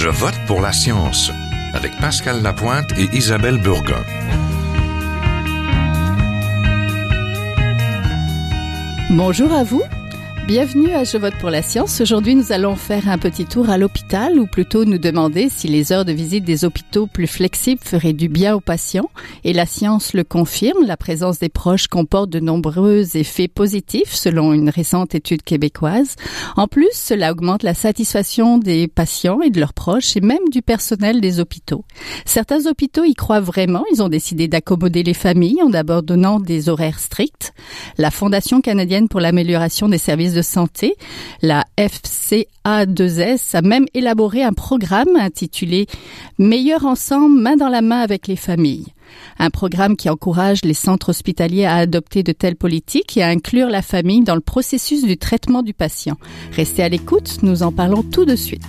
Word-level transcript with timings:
Je 0.00 0.08
vote 0.08 0.38
pour 0.46 0.60
la 0.60 0.70
science 0.70 1.32
avec 1.74 1.90
Pascal 1.98 2.40
Lapointe 2.40 2.96
et 2.96 3.08
Isabelle 3.16 3.58
Burgon. 3.58 4.04
Bonjour 9.10 9.52
à 9.52 9.64
vous. 9.64 9.82
Bienvenue 10.48 10.92
à 10.92 11.04
Je 11.04 11.18
vote 11.18 11.34
pour 11.40 11.50
la 11.50 11.60
science. 11.60 12.00
Aujourd'hui, 12.00 12.34
nous 12.34 12.52
allons 12.52 12.74
faire 12.74 13.10
un 13.10 13.18
petit 13.18 13.44
tour 13.44 13.68
à 13.68 13.76
l'hôpital 13.76 14.38
ou 14.38 14.46
plutôt 14.46 14.86
nous 14.86 14.96
demander 14.96 15.50
si 15.50 15.68
les 15.68 15.92
heures 15.92 16.06
de 16.06 16.12
visite 16.12 16.42
des 16.42 16.64
hôpitaux 16.64 17.06
plus 17.06 17.26
flexibles 17.26 17.82
feraient 17.84 18.14
du 18.14 18.30
bien 18.30 18.54
aux 18.54 18.60
patients. 18.60 19.10
Et 19.44 19.52
la 19.52 19.66
science 19.66 20.14
le 20.14 20.24
confirme. 20.24 20.86
La 20.86 20.96
présence 20.96 21.38
des 21.38 21.50
proches 21.50 21.86
comporte 21.86 22.30
de 22.30 22.40
nombreux 22.40 23.14
effets 23.18 23.46
positifs 23.46 24.14
selon 24.14 24.54
une 24.54 24.70
récente 24.70 25.14
étude 25.14 25.42
québécoise. 25.42 26.16
En 26.56 26.66
plus, 26.66 26.88
cela 26.94 27.32
augmente 27.32 27.62
la 27.62 27.74
satisfaction 27.74 28.56
des 28.56 28.88
patients 28.88 29.42
et 29.42 29.50
de 29.50 29.60
leurs 29.60 29.74
proches 29.74 30.16
et 30.16 30.22
même 30.22 30.48
du 30.50 30.62
personnel 30.62 31.20
des 31.20 31.40
hôpitaux. 31.40 31.84
Certains 32.24 32.64
hôpitaux 32.64 33.04
y 33.04 33.12
croient 33.12 33.40
vraiment. 33.40 33.84
Ils 33.92 34.02
ont 34.02 34.08
décidé 34.08 34.48
d'accommoder 34.48 35.02
les 35.02 35.12
familles 35.12 35.62
en 35.62 35.68
d'abord 35.68 36.02
donnant 36.02 36.40
des 36.40 36.70
horaires 36.70 37.00
stricts. 37.00 37.52
La 37.98 38.10
Fondation 38.10 38.62
canadienne 38.62 39.08
pour 39.08 39.20
l'amélioration 39.20 39.90
des 39.90 39.98
services 39.98 40.37
santé, 40.42 40.94
la 41.42 41.64
FCA2S, 41.78 43.56
a 43.56 43.62
même 43.62 43.86
élaboré 43.94 44.42
un 44.42 44.52
programme 44.52 45.16
intitulé 45.16 45.86
Meilleur 46.38 46.84
ensemble, 46.86 47.40
main 47.40 47.56
dans 47.56 47.68
la 47.68 47.82
main 47.82 48.00
avec 48.00 48.26
les 48.26 48.36
familles. 48.36 48.86
Un 49.38 49.50
programme 49.50 49.96
qui 49.96 50.10
encourage 50.10 50.64
les 50.64 50.74
centres 50.74 51.10
hospitaliers 51.10 51.64
à 51.64 51.76
adopter 51.76 52.22
de 52.22 52.32
telles 52.32 52.56
politiques 52.56 53.16
et 53.16 53.22
à 53.22 53.28
inclure 53.28 53.68
la 53.68 53.82
famille 53.82 54.22
dans 54.22 54.34
le 54.34 54.40
processus 54.40 55.04
du 55.04 55.16
traitement 55.16 55.62
du 55.62 55.74
patient. 55.74 56.16
Restez 56.52 56.82
à 56.82 56.88
l'écoute, 56.88 57.38
nous 57.42 57.62
en 57.62 57.72
parlons 57.72 58.02
tout 58.02 58.24
de 58.24 58.36
suite. 58.36 58.62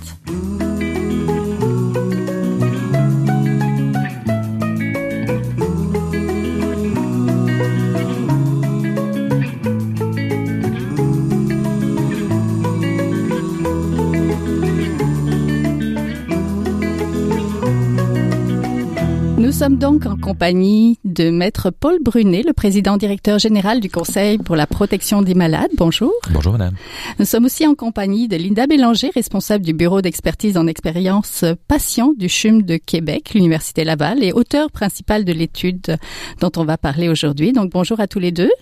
Sommes 19.60 19.76
donc 19.76 20.06
en 20.06 20.16
compagnie 20.16 20.98
de 21.04 21.28
Maître 21.28 21.68
Paul 21.70 21.98
Brunet, 22.02 22.42
le 22.42 22.54
président 22.54 22.96
directeur 22.96 23.38
général 23.38 23.80
du 23.80 23.90
Conseil 23.90 24.38
pour 24.38 24.56
la 24.56 24.66
protection 24.66 25.20
des 25.20 25.34
malades. 25.34 25.70
Bonjour. 25.76 26.14
Bonjour, 26.32 26.52
madame. 26.52 26.76
Nous 27.18 27.26
sommes 27.26 27.44
aussi 27.44 27.66
en 27.66 27.74
compagnie 27.74 28.26
de 28.26 28.36
Linda 28.36 28.66
Bélanger, 28.66 29.10
responsable 29.14 29.62
du 29.62 29.74
bureau 29.74 30.00
d'expertise 30.00 30.56
en 30.56 30.66
expérience 30.66 31.44
patient 31.68 32.14
du 32.16 32.30
CHUM 32.30 32.62
de 32.62 32.78
Québec, 32.78 33.34
l'Université 33.34 33.84
Laval, 33.84 34.24
et 34.24 34.32
auteur 34.32 34.70
principal 34.70 35.26
de 35.26 35.32
l'étude 35.34 35.98
dont 36.40 36.52
on 36.56 36.64
va 36.64 36.78
parler 36.78 37.10
aujourd'hui. 37.10 37.52
Donc, 37.52 37.70
bonjour 37.70 38.00
à 38.00 38.06
tous 38.06 38.18
les 38.18 38.32
deux. 38.32 38.52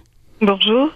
Bonjour. 0.41 0.89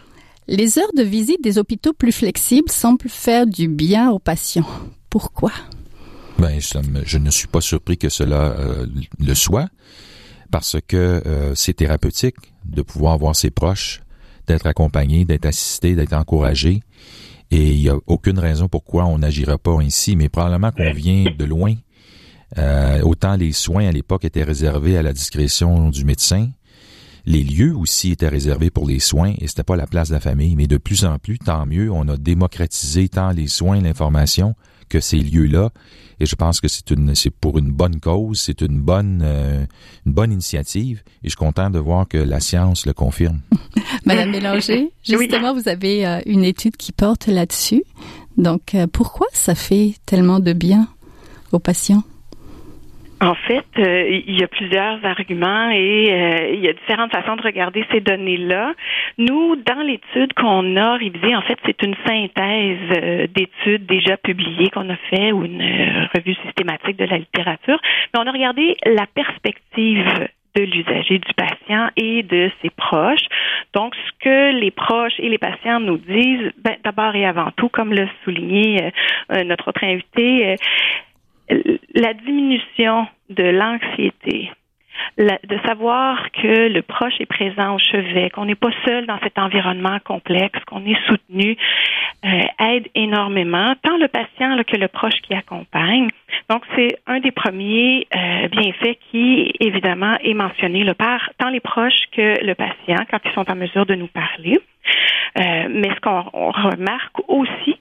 Les 0.48 0.80
heures 0.80 0.92
de 0.97 1.05
visite 1.05 1.45
des 1.45 1.58
hôpitaux 1.58 1.92
plus 1.92 2.11
flexibles 2.11 2.73
semblent 2.73 3.08
faire 3.08 3.47
du 3.47 3.69
bien 3.69 4.11
aux 4.11 4.19
patients. 4.19 4.67
Pourquoi? 5.11 5.53
Ben, 6.43 6.59
je, 6.61 7.19
ne 7.19 7.31
suis 7.31 7.47
pas 7.47 7.61
surpris 7.61 7.97
que 7.97 8.09
cela 8.09 8.57
euh, 8.59 8.85
le 9.21 9.33
soit, 9.33 9.69
parce 10.51 10.77
que 10.89 11.23
euh, 11.25 11.55
c'est 11.55 11.75
thérapeutique 11.75 12.35
de 12.65 12.83
pouvoir 12.83 13.17
voir 13.17 13.37
ses 13.37 13.51
proches, 13.51 14.01
d'être 14.48 14.67
accompagné, 14.67 15.25
d'être 15.25 15.47
assisté, 15.47 15.95
d'être 15.95 16.15
encouragé. 16.15 16.83
Et 17.53 17.70
il 17.70 17.83
n'y 17.83 17.89
a 17.89 17.97
aucune 18.09 18.41
raison 18.41 18.67
pourquoi 18.67 19.05
on 19.05 19.19
n'agira 19.19 19.57
pas 19.57 19.70
ainsi, 19.81 20.17
mais 20.17 20.29
probablement 20.29 20.73
qu'on 20.73 20.93
vient 20.93 21.27
de 21.31 21.45
loin. 21.45 21.77
Euh, 22.59 23.03
autant 23.03 23.37
les 23.37 23.53
soins 23.53 23.87
à 23.87 23.93
l'époque 23.93 24.25
étaient 24.25 24.43
réservés 24.43 24.98
à 24.98 25.03
la 25.03 25.13
discrétion 25.13 25.91
du 25.91 26.05
médecin, 26.05 26.48
les 27.24 27.45
lieux 27.45 27.77
aussi 27.77 28.11
étaient 28.11 28.27
réservés 28.27 28.70
pour 28.70 28.89
les 28.89 28.98
soins 28.98 29.33
et 29.39 29.47
c'était 29.47 29.63
pas 29.63 29.77
la 29.77 29.86
place 29.86 30.09
de 30.09 30.14
la 30.14 30.20
famille. 30.20 30.57
Mais 30.57 30.67
de 30.67 30.77
plus 30.77 31.05
en 31.05 31.20
plus, 31.20 31.39
tant 31.39 31.67
mieux, 31.67 31.89
on 31.92 32.09
a 32.09 32.17
démocratisé 32.17 33.09
tant 33.09 33.30
les 33.30 33.47
soins, 33.47 33.80
l'information 33.80 34.57
que 34.92 35.01
ces 35.01 35.17
lieux-là. 35.17 35.70
Et 36.20 36.27
je 36.27 36.36
pense 36.36 36.61
que 36.61 36.69
c'est 36.69 36.91
une, 36.91 37.14
c'est 37.14 37.30
pour 37.30 37.58
une 37.58 37.73
bonne 37.73 37.98
cause, 37.98 38.39
c'est 38.39 38.61
une 38.61 38.79
bonne, 38.79 39.23
euh, 39.25 39.64
une 40.05 40.13
bonne 40.13 40.30
initiative. 40.30 41.03
Et 41.25 41.25
je 41.25 41.30
suis 41.30 41.36
content 41.36 41.70
de 41.70 41.79
voir 41.79 42.07
que 42.07 42.19
la 42.19 42.41
science 42.41 42.85
le 42.85 42.92
confirme. 42.92 43.41
Madame 44.05 44.30
Mélanger, 44.30 44.92
justement, 45.03 45.55
vous 45.55 45.69
avez 45.69 46.07
euh, 46.07 46.20
une 46.27 46.45
étude 46.45 46.77
qui 46.77 46.92
porte 46.92 47.27
là-dessus. 47.27 47.83
Donc, 48.36 48.75
euh, 48.75 48.86
pourquoi 48.86 49.27
ça 49.33 49.55
fait 49.55 49.95
tellement 50.05 50.41
de 50.41 50.53
bien 50.53 50.86
aux 51.53 51.59
patients? 51.59 52.05
En 53.23 53.37
fait, 53.37 53.65
euh, 53.79 54.21
il 54.27 54.37
y 54.37 54.43
a 54.43 54.49
plusieurs 54.49 54.99
arguments 55.05 55.71
et 55.71 56.13
euh, 56.13 56.51
il 56.55 56.61
y 56.61 56.69
a 56.69 56.73
différentes 56.73 57.13
façons 57.13 57.37
de 57.37 57.43
regarder 57.43 57.85
ces 57.93 58.01
données-là. 58.01 58.75
Nous, 59.17 59.55
dans 59.55 59.81
l'étude 59.81 60.33
qu'on 60.33 60.77
a 60.77 60.95
révisée, 60.97 61.37
en 61.37 61.43
fait, 61.43 61.57
c'est 61.65 61.81
une 61.85 61.95
synthèse 62.05 62.79
euh, 62.97 63.27
d'études 63.33 63.87
déjà 63.87 64.17
publiées 64.17 64.71
qu'on 64.71 64.91
a 64.91 64.97
fait 65.09 65.31
ou 65.31 65.45
une 65.45 65.63
revue 66.13 66.35
systématique 66.45 66.97
de 66.97 67.05
la 67.05 67.19
littérature. 67.19 67.79
Mais 68.13 68.21
on 68.21 68.27
a 68.27 68.33
regardé 68.33 68.77
la 68.87 69.07
perspective 69.07 70.29
de 70.57 70.63
l'usager, 70.65 71.21
du 71.21 71.33
patient 71.35 71.91
et 71.97 72.25
de 72.25 72.51
ses 72.61 72.71
proches. 72.71 73.27
Donc, 73.73 73.95
ce 73.95 74.25
que 74.25 74.59
les 74.59 74.73
proches 74.73 75.19
et 75.21 75.29
les 75.29 75.39
patients 75.39 75.79
nous 75.79 75.97
disent, 75.97 76.51
ben, 76.59 76.75
d'abord 76.83 77.15
et 77.15 77.25
avant 77.25 77.53
tout, 77.57 77.69
comme 77.69 77.93
l'a 77.93 78.07
souligné 78.25 78.93
notre 79.47 79.69
autre 79.69 79.83
invité, 79.83 80.57
la 81.95 82.14
diminution 82.14 83.07
de 83.30 83.45
l'anxiété, 83.45 84.51
de 85.18 85.58
savoir 85.67 86.30
que 86.33 86.68
le 86.68 86.83
proche 86.83 87.20
est 87.20 87.27
présent 87.27 87.74
au 87.74 87.79
chevet, 87.79 88.30
qu'on 88.30 88.45
n'est 88.45 88.55
pas 88.55 88.70
seul 88.85 89.07
dans 89.07 89.18
cet 89.20 89.39
environnement 89.39 89.98
complexe, 90.05 90.58
qu'on 90.67 90.85
est 90.85 90.98
soutenu, 91.07 91.57
euh, 92.24 92.41
aide 92.61 92.89
énormément, 92.95 93.74
tant 93.83 93.96
le 93.96 94.08
patient 94.08 94.57
que 94.64 94.77
le 94.77 94.89
proche 94.89 95.20
qui 95.23 95.35
accompagne. 95.35 96.08
Donc, 96.48 96.62
c'est 96.77 96.98
un 97.07 97.20
des 97.20 97.33
premiers 97.33 98.07
euh, 98.14 98.48
bienfaits 98.48 98.98
qui, 99.11 99.52
évidemment, 99.61 100.17
est 100.23 100.35
mentionné 100.35 100.85
le 100.85 100.95
par 100.95 101.30
tant 101.39 101.48
les 101.48 101.61
proches 101.61 102.07
que 102.12 102.45
le 102.45 102.55
patient 102.55 103.05
quand 103.11 103.18
ils 103.24 103.33
sont 103.33 103.51
en 103.51 103.57
mesure 103.57 103.86
de 103.86 103.95
nous 103.95 104.08
parler. 104.08 104.58
Euh, 105.39 105.69
mais 105.70 105.89
ce 105.95 106.01
qu'on 106.01 106.51
remarque 106.51 107.29
aussi, 107.29 107.77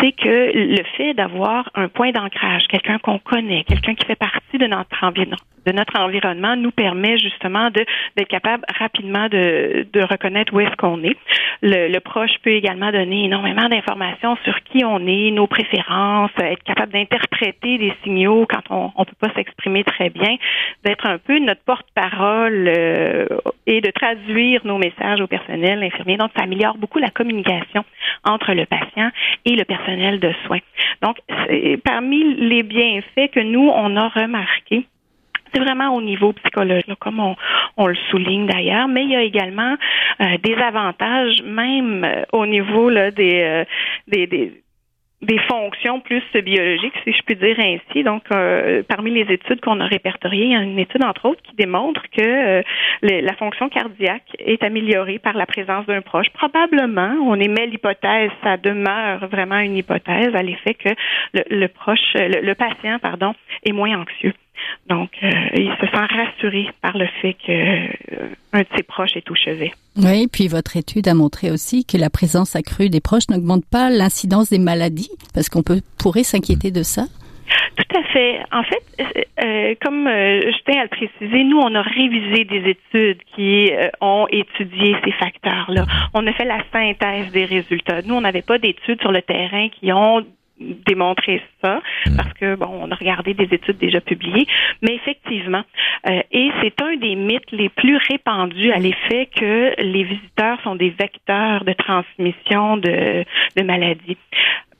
c'est 0.00 0.12
que 0.12 0.52
le 0.54 0.82
fait 0.96 1.14
d'avoir 1.14 1.68
un 1.74 1.88
point 1.88 2.12
d'ancrage, 2.12 2.66
quelqu'un 2.68 2.98
qu'on 2.98 3.18
connaît, 3.18 3.64
quelqu'un 3.64 3.94
qui 3.94 4.06
fait 4.06 4.16
partie 4.16 4.58
de 4.58 4.66
notre 4.66 6.00
environnement, 6.00 6.56
nous 6.56 6.70
permet 6.70 7.18
justement 7.18 7.70
d'être 7.70 8.28
capable 8.28 8.64
rapidement 8.78 9.28
de, 9.28 9.86
reconnaître 10.02 10.52
où 10.54 10.60
est-ce 10.60 10.76
qu'on 10.76 11.02
est. 11.02 11.16
Le, 11.62 11.98
proche 12.00 12.32
peut 12.42 12.50
également 12.50 12.90
donner 12.90 13.24
énormément 13.24 13.68
d'informations 13.68 14.36
sur 14.44 14.60
qui 14.64 14.84
on 14.84 15.06
est, 15.06 15.30
nos 15.30 15.46
préférences, 15.46 16.30
être 16.38 16.62
capable 16.64 16.92
d'interpréter 16.92 17.78
des 17.78 17.92
signaux 18.02 18.46
quand 18.48 18.62
on 18.70 18.92
ne 18.98 19.04
peut 19.04 19.16
pas 19.20 19.32
s'exprimer 19.34 19.84
très 19.84 20.10
bien, 20.10 20.36
d'être 20.84 21.06
un 21.06 21.18
peu 21.18 21.38
notre 21.38 21.62
porte-parole 21.62 22.68
euh, 22.68 23.26
et 23.66 23.80
de 23.80 23.90
traduire 23.90 24.62
nos 24.64 24.78
messages 24.78 25.20
au 25.20 25.26
personnel 25.26 25.82
infirmier. 25.82 26.16
Améliore 26.42 26.76
beaucoup 26.76 26.98
la 26.98 27.10
communication 27.10 27.84
entre 28.24 28.52
le 28.52 28.66
patient 28.66 29.10
et 29.44 29.56
le 29.56 29.64
personnel 29.64 30.20
de 30.20 30.32
soins. 30.46 30.60
Donc, 31.02 31.18
parmi 31.84 32.34
les 32.34 32.62
bienfaits 32.62 33.30
que 33.32 33.40
nous, 33.40 33.68
on 33.68 33.96
a 33.96 34.08
remarqués, 34.08 34.86
c'est 35.52 35.60
vraiment 35.60 35.94
au 35.94 36.00
niveau 36.00 36.32
psychologique, 36.32 36.98
comme 36.98 37.20
on, 37.76 37.86
le 37.86 37.96
souligne 38.10 38.46
d'ailleurs, 38.46 38.88
mais 38.88 39.04
il 39.04 39.10
y 39.10 39.16
a 39.16 39.22
également 39.22 39.76
euh, 40.20 40.36
des 40.42 40.54
avantages, 40.54 41.42
même 41.42 42.04
euh, 42.04 42.22
au 42.32 42.46
niveau 42.46 42.88
là, 42.88 43.10
des, 43.10 43.42
euh, 43.42 43.64
des, 44.08 44.26
des 44.26 44.61
des 45.22 45.38
fonctions 45.40 46.00
plus 46.00 46.22
biologiques, 46.34 46.94
si 47.04 47.12
je 47.12 47.22
puis 47.22 47.36
dire 47.36 47.56
ainsi. 47.58 48.02
Donc, 48.02 48.24
parmi 48.88 49.10
les 49.10 49.32
études 49.32 49.60
qu'on 49.60 49.80
a 49.80 49.86
répertoriées, 49.86 50.46
il 50.46 50.52
y 50.52 50.56
a 50.56 50.62
une 50.62 50.78
étude, 50.78 51.04
entre 51.04 51.26
autres, 51.26 51.42
qui 51.42 51.54
démontre 51.56 52.02
que 52.10 52.62
la 53.02 53.32
fonction 53.34 53.68
cardiaque 53.68 54.36
est 54.38 54.62
améliorée 54.62 55.18
par 55.18 55.34
la 55.34 55.46
présence 55.46 55.86
d'un 55.86 56.02
proche. 56.02 56.28
Probablement, 56.30 57.14
on 57.24 57.36
émet 57.36 57.66
l'hypothèse, 57.66 58.30
ça 58.42 58.56
demeure 58.56 59.26
vraiment 59.28 59.58
une 59.58 59.76
hypothèse 59.76 60.34
à 60.34 60.42
l'effet 60.42 60.74
que 60.74 60.90
le, 61.34 61.66
proche, 61.68 62.14
le 62.14 62.54
patient, 62.54 62.98
pardon, 62.98 63.34
est 63.64 63.72
moins 63.72 63.96
anxieux. 63.98 64.34
Donc, 64.88 65.10
euh, 65.22 65.30
il 65.54 65.72
se 65.80 65.86
sent 65.86 66.06
rassuré 66.14 66.68
par 66.80 66.96
le 66.96 67.06
fait 67.20 67.34
que 67.34 67.52
euh, 67.52 68.28
un 68.52 68.60
de 68.60 68.66
ses 68.76 68.82
proches 68.82 69.16
est 69.16 69.30
au 69.30 69.34
chevet. 69.34 69.72
Oui, 69.96 70.26
puis 70.26 70.48
votre 70.48 70.76
étude 70.76 71.08
a 71.08 71.14
montré 71.14 71.50
aussi 71.50 71.84
que 71.84 71.96
la 71.96 72.10
présence 72.10 72.56
accrue 72.56 72.88
des 72.88 73.00
proches 73.00 73.28
n'augmente 73.28 73.64
pas 73.64 73.90
l'incidence 73.90 74.50
des 74.50 74.58
maladies, 74.58 75.10
parce 75.34 75.48
qu'on 75.48 75.62
peut 75.62 75.80
pourrait 75.98 76.24
s'inquiéter 76.24 76.70
de 76.70 76.82
ça. 76.82 77.04
Tout 77.76 77.96
à 77.96 78.02
fait. 78.04 78.40
En 78.50 78.62
fait, 78.62 79.26
euh, 79.42 79.74
comme 79.82 80.06
je 80.06 80.64
tiens 80.64 80.80
à 80.80 80.84
le 80.84 80.88
préciser, 80.88 81.44
nous, 81.44 81.58
on 81.58 81.74
a 81.74 81.82
révisé 81.82 82.44
des 82.44 82.70
études 82.70 83.22
qui 83.34 83.70
ont 84.00 84.26
étudié 84.30 84.96
ces 85.04 85.12
facteurs-là. 85.12 85.86
On 86.14 86.26
a 86.26 86.32
fait 86.32 86.44
la 86.44 86.62
synthèse 86.72 87.30
des 87.32 87.44
résultats. 87.44 88.02
Nous, 88.02 88.14
on 88.14 88.20
n'avait 88.20 88.42
pas 88.42 88.58
d'études 88.58 89.00
sur 89.00 89.12
le 89.12 89.22
terrain 89.22 89.68
qui 89.68 89.92
ont 89.92 90.24
démontrer 90.86 91.40
ça 91.62 91.80
Mm. 92.06 92.16
parce 92.16 92.32
que 92.34 92.54
bon, 92.56 92.68
on 92.82 92.90
a 92.90 92.94
regardé 92.94 93.34
des 93.34 93.48
études 93.54 93.78
déjà 93.78 94.00
publiées, 94.00 94.46
mais 94.82 94.94
effectivement, 94.94 95.62
euh, 96.08 96.20
et 96.32 96.50
c'est 96.60 96.80
un 96.82 96.96
des 96.96 97.14
mythes 97.14 97.50
les 97.52 97.68
plus 97.68 97.96
répandus 98.10 98.72
à 98.72 98.78
l'effet 98.78 99.26
que 99.34 99.80
les 99.80 100.02
visiteurs 100.04 100.60
sont 100.62 100.74
des 100.74 100.90
vecteurs 100.90 101.64
de 101.64 101.72
transmission 101.72 102.76
de, 102.76 103.24
de 103.56 103.62
maladies. 103.62 104.16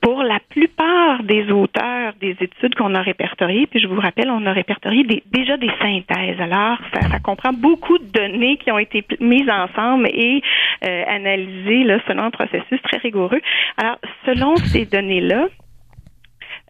Pour 0.01 0.21
la 0.21 0.39
plupart 0.49 1.23
des 1.23 1.49
auteurs 1.49 2.11
des 2.19 2.35
études 2.41 2.75
qu'on 2.75 2.93
a 2.93 3.01
répertoriées, 3.01 3.67
puis 3.67 3.79
je 3.79 3.87
vous 3.87 4.01
rappelle, 4.01 4.29
on 4.29 4.45
a 4.45 4.51
répertorié 4.51 5.05
des- 5.05 5.23
déjà 5.31 5.55
des 5.55 5.71
synthèses. 5.81 6.41
Alors, 6.41 6.77
ça, 6.93 7.07
ça 7.09 7.19
comprend 7.19 7.53
beaucoup 7.53 7.97
de 7.97 8.11
données 8.11 8.57
qui 8.57 8.69
ont 8.69 8.79
été 8.79 9.05
mises 9.21 9.49
ensemble 9.49 10.07
et 10.09 10.41
euh, 10.85 11.03
analysées 11.07 11.85
là, 11.85 11.99
selon 12.05 12.23
un 12.23 12.31
processus 12.31 12.81
très 12.83 12.97
rigoureux. 12.97 13.39
Alors, 13.77 13.97
selon 14.25 14.57
ces 14.57 14.85
données-là, 14.85 15.47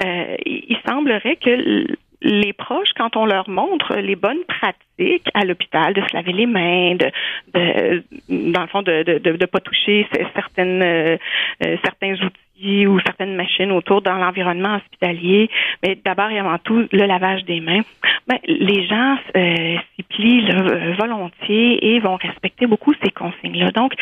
euh, 0.04 0.36
il 0.46 0.78
semblerait 0.88 1.36
que 1.36 1.86
les 2.24 2.54
proches, 2.54 2.94
quand 2.96 3.18
on 3.18 3.26
leur 3.26 3.50
montre 3.50 3.96
les 3.98 4.16
bonnes 4.16 4.44
pratiques 4.48 5.28
à 5.34 5.44
l'hôpital, 5.44 5.94
de 5.94 6.02
se 6.02 6.16
laver 6.16 6.32
les 6.32 6.46
mains, 6.46 6.96
de, 6.96 7.12
de 7.54 8.04
dans 8.30 8.62
le 8.62 8.68
fond, 8.68 8.82
de 8.82 9.04
de, 9.04 9.18
de, 9.20 9.36
de 9.36 9.46
pas 9.46 9.60
toucher 9.60 10.08
certaines 10.34 10.82
euh, 10.82 11.18
euh, 11.66 11.78
certains 11.84 12.14
outils 12.14 12.88
ou 12.88 13.00
certaines 13.02 13.36
machines 13.36 13.72
autour 13.72 14.02
dans 14.02 14.16
l'environnement 14.16 14.76
hospitalier, 14.76 15.50
mais 15.82 15.98
d'abord 16.06 16.30
et 16.30 16.40
avant 16.40 16.58
tout 16.60 16.88
le 16.92 17.06
lavage 17.06 17.44
des 17.44 17.60
mains. 17.60 17.82
Ben, 18.28 18.38
les 18.46 18.88
gens 18.88 19.18
euh, 19.36 19.76
s'y 19.96 20.04
plient 20.04 20.50
euh, 20.50 20.94
volontiers 20.98 21.94
et 21.94 22.00
vont 22.00 22.16
respecter 22.16 22.68
beaucoup 22.68 22.94
ces 23.04 23.12
consignes-là. 23.12 23.72
Donc, 23.72 23.94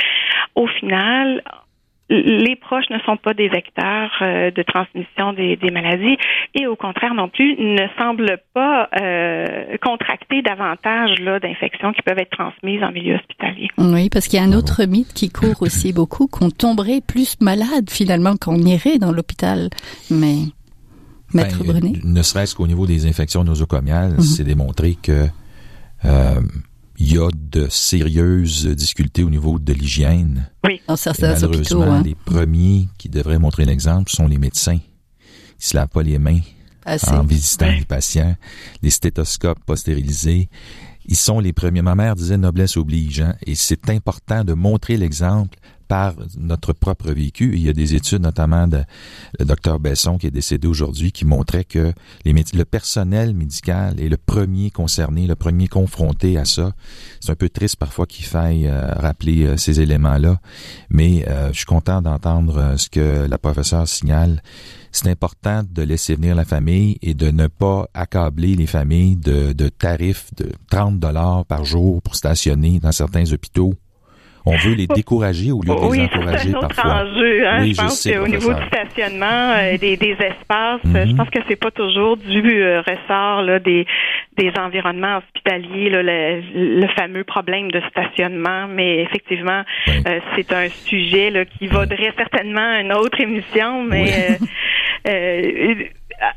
au 0.53 0.67
final, 0.67 1.41
les 2.11 2.55
proches 2.57 2.89
ne 2.89 2.99
sont 2.99 3.17
pas 3.17 3.33
des 3.33 3.47
vecteurs 3.47 4.11
euh, 4.21 4.51
de 4.51 4.61
transmission 4.63 5.33
des, 5.33 5.55
des 5.55 5.71
maladies 5.71 6.17
et 6.55 6.67
au 6.67 6.75
contraire 6.75 7.13
non 7.13 7.29
plus 7.29 7.55
ne 7.57 7.87
semblent 7.97 8.37
pas 8.53 8.89
euh, 8.99 9.77
contracter 9.81 10.41
davantage 10.41 11.19
là, 11.21 11.39
d'infections 11.39 11.93
qui 11.93 12.01
peuvent 12.01 12.19
être 12.19 12.31
transmises 12.31 12.83
en 12.83 12.91
milieu 12.91 13.15
hospitalier. 13.15 13.69
Oui, 13.77 14.09
parce 14.09 14.27
qu'il 14.27 14.39
y 14.39 14.41
a 14.41 14.45
un 14.45 14.53
autre 14.53 14.83
mythe 14.85 15.13
qui 15.13 15.29
court 15.29 15.61
aussi 15.61 15.93
beaucoup, 15.93 16.27
qu'on 16.27 16.49
tomberait 16.49 17.01
plus 17.05 17.37
malade 17.39 17.89
finalement 17.89 18.35
qu'on 18.35 18.57
irait 18.57 18.97
dans 18.97 19.11
l'hôpital. 19.11 19.69
Mais, 20.09 20.35
Maître 21.33 21.63
Ben, 21.63 21.71
Brunet? 21.79 21.93
Ne 22.03 22.21
serait-ce 22.21 22.55
qu'au 22.55 22.67
niveau 22.67 22.85
des 22.85 23.07
infections 23.07 23.43
nosocomiales, 23.43 24.15
Mhm. 24.15 24.21
c'est 24.21 24.43
démontré 24.43 24.95
que 25.01 25.27
euh, 26.03 26.39
il 27.01 27.13
y 27.13 27.17
a 27.17 27.29
de 27.33 27.67
sérieuses 27.67 28.67
difficultés 28.67 29.23
au 29.23 29.29
niveau 29.31 29.57
de 29.57 29.73
l'hygiène. 29.73 30.51
Dans 30.87 30.93
Et 30.93 30.97
certains 30.97 31.41
hôpitaux, 31.41 31.79
malheureusement, 31.79 31.93
hein. 31.93 32.03
les 32.03 32.13
premiers 32.13 32.87
qui 32.99 33.09
devraient 33.09 33.39
montrer 33.39 33.65
l'exemple 33.65 34.11
sont 34.11 34.27
les 34.27 34.37
médecins 34.37 34.77
qui 35.57 35.67
se 35.67 35.75
lavent 35.75 35.89
pas 35.89 36.03
les 36.03 36.19
mains 36.19 36.39
Assez. 36.85 37.09
en 37.09 37.23
visitant 37.23 37.71
les 37.71 37.85
patients, 37.85 38.35
les 38.83 38.91
stéthoscopes 38.91 39.63
pas 39.65 39.75
stérilisés. 39.75 40.49
Ils 41.05 41.15
sont 41.15 41.39
les 41.39 41.53
premiers. 41.53 41.81
Ma 41.81 41.95
mère 41.95 42.15
disait 42.15 42.37
noblesse 42.37 42.77
oblige, 42.77 43.21
hein, 43.21 43.35
et 43.47 43.55
c'est 43.55 43.89
important 43.89 44.43
de 44.43 44.53
montrer 44.53 44.97
l'exemple 44.97 45.57
par 45.91 46.13
notre 46.37 46.71
propre 46.71 47.11
vécu. 47.11 47.51
Il 47.53 47.61
y 47.61 47.67
a 47.67 47.73
des 47.73 47.95
études, 47.95 48.21
notamment 48.21 48.65
de 48.65 48.81
le 49.37 49.43
docteur 49.43 49.77
Besson 49.77 50.17
qui 50.17 50.27
est 50.27 50.31
décédé 50.31 50.65
aujourd'hui, 50.65 51.11
qui 51.11 51.25
montrait 51.25 51.65
que 51.65 51.91
le 52.23 52.63
personnel 52.63 53.33
médical 53.33 53.99
est 53.99 54.07
le 54.07 54.15
premier 54.15 54.71
concerné, 54.71 55.27
le 55.27 55.35
premier 55.35 55.67
confronté 55.67 56.37
à 56.37 56.45
ça. 56.45 56.71
C'est 57.19 57.31
un 57.31 57.35
peu 57.35 57.49
triste 57.49 57.75
parfois 57.75 58.05
qu'il 58.05 58.23
faille 58.23 58.67
euh, 58.67 58.93
rappeler 58.93 59.43
euh, 59.43 59.57
ces 59.57 59.81
éléments-là, 59.81 60.39
mais 60.89 61.27
euh, 61.27 61.49
je 61.51 61.57
suis 61.57 61.65
content 61.65 62.01
d'entendre 62.01 62.75
ce 62.77 62.87
que 62.87 63.27
la 63.29 63.37
professeure 63.37 63.85
signale 63.85 64.41
c'est 64.93 65.09
important 65.09 65.63
de 65.69 65.83
laisser 65.83 66.15
venir 66.15 66.35
la 66.35 66.43
famille 66.43 66.97
et 67.01 67.13
de 67.13 67.31
ne 67.31 67.47
pas 67.47 67.87
accabler 67.93 68.55
les 68.55 68.67
familles 68.67 69.15
de, 69.15 69.53
de 69.53 69.69
tarifs 69.69 70.33
de 70.35 70.51
30 70.69 70.99
dollars 70.99 71.45
par 71.45 71.63
jour 71.63 72.01
pour 72.01 72.15
stationner 72.15 72.79
dans 72.79 72.91
certains 72.91 73.31
hôpitaux. 73.31 73.73
On 74.45 74.55
veut 74.57 74.73
les 74.73 74.87
décourager 74.87 75.51
au 75.51 75.61
lieu 75.61 75.69
de 75.75 75.79
les 75.81 75.87
Oui, 75.87 75.97
c'est 76.11 76.17
encourager 76.17 76.49
un 76.49 76.53
autre 76.57 76.67
parfois. 76.69 77.03
enjeu. 77.03 77.47
Hein, 77.47 77.59
Oui, 77.61 77.69
je 77.69 77.73
je 77.75 77.81
pense 77.81 77.99
sais, 77.99 78.13
qu'au 78.15 78.27
niveau 78.27 78.53
du 78.53 78.65
stationnement, 78.67 79.51
euh, 79.53 79.77
des, 79.77 79.97
des 79.97 80.13
espaces, 80.13 80.81
Mhm. 80.83 80.95
euh, 80.95 81.05
je 81.07 81.15
pense 81.15 81.29
que 81.29 81.39
c'est 81.47 81.55
pas 81.55 81.71
toujours 81.71 82.17
du 82.17 82.41
euh, 82.63 82.81
ressort 82.81 83.43
là, 83.43 83.59
des, 83.59 83.85
des 84.37 84.51
environnements 84.57 85.17
hospitaliers, 85.17 85.89
là, 85.89 86.01
le, 86.01 86.41
le 86.81 86.87
fameux 86.95 87.23
problème 87.23 87.69
de 87.71 87.81
stationnement. 87.89 88.67
Mais 88.67 89.01
effectivement, 89.03 89.61
Oui. 89.87 89.93
euh, 90.07 90.19
c'est 90.35 90.51
un 90.53 90.69
sujet 90.69 91.29
là, 91.29 91.45
qui 91.45 91.67
vaudrait 91.67 92.13
certainement 92.17 92.79
une 92.79 92.93
autre 92.93 93.19
émission, 93.21 93.83
mais 93.83 94.07
euh, 94.31 94.37
euh, 95.07 95.73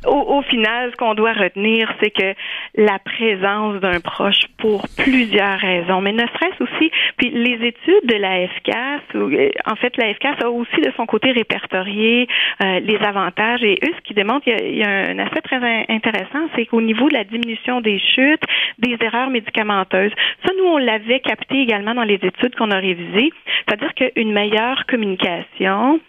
au, 0.06 0.36
au 0.38 0.42
final, 0.42 0.90
ce 0.90 0.96
qu'on 0.96 1.14
doit 1.14 1.32
retenir, 1.32 1.92
c'est 2.00 2.10
que 2.10 2.34
la 2.76 2.98
présence 2.98 3.80
d'un 3.80 4.00
proche 4.00 4.40
pour 4.58 4.86
plusieurs 4.96 5.58
raisons, 5.58 6.00
mais 6.00 6.12
ne 6.12 6.26
serait-ce 6.26 6.62
aussi, 6.62 6.90
puis 7.16 7.30
les 7.30 7.66
études 7.66 8.06
de 8.06 8.16
la 8.16 8.46
FCAS, 8.48 9.00
euh, 9.14 9.50
en 9.66 9.76
fait, 9.76 9.96
la 9.96 10.12
FCAS 10.14 10.36
a 10.44 10.48
aussi 10.50 10.80
de 10.80 10.90
son 10.96 11.06
côté 11.06 11.32
répertorié 11.32 12.28
euh, 12.62 12.80
les 12.80 12.96
avantages 12.98 13.62
et 13.62 13.78
eux, 13.84 13.92
ce 13.96 14.00
qui 14.02 14.14
démontre, 14.14 14.46
il 14.48 14.52
y 14.52 14.54
a, 14.54 14.64
il 14.66 14.76
y 14.78 14.82
a 14.84 14.88
un 15.10 15.18
aspect 15.18 15.40
très 15.42 15.56
in- 15.56 15.84
intéressant, 15.88 16.48
c'est 16.54 16.66
qu'au 16.66 16.80
niveau 16.80 17.08
de 17.08 17.14
la 17.14 17.24
diminution 17.24 17.80
des 17.80 17.98
chutes, 17.98 18.42
des 18.78 18.96
erreurs 19.00 19.30
médicamenteuses, 19.30 20.12
ça, 20.44 20.52
nous, 20.58 20.64
on 20.64 20.78
l'avait 20.78 21.20
capté 21.20 21.60
également 21.60 21.94
dans 21.94 22.04
les 22.04 22.14
études 22.22 22.54
qu'on 22.56 22.70
a 22.70 22.78
révisées, 22.78 23.30
c'est-à-dire 23.66 23.94
qu'une 23.94 24.32
meilleure 24.32 24.86
communication 24.86 26.00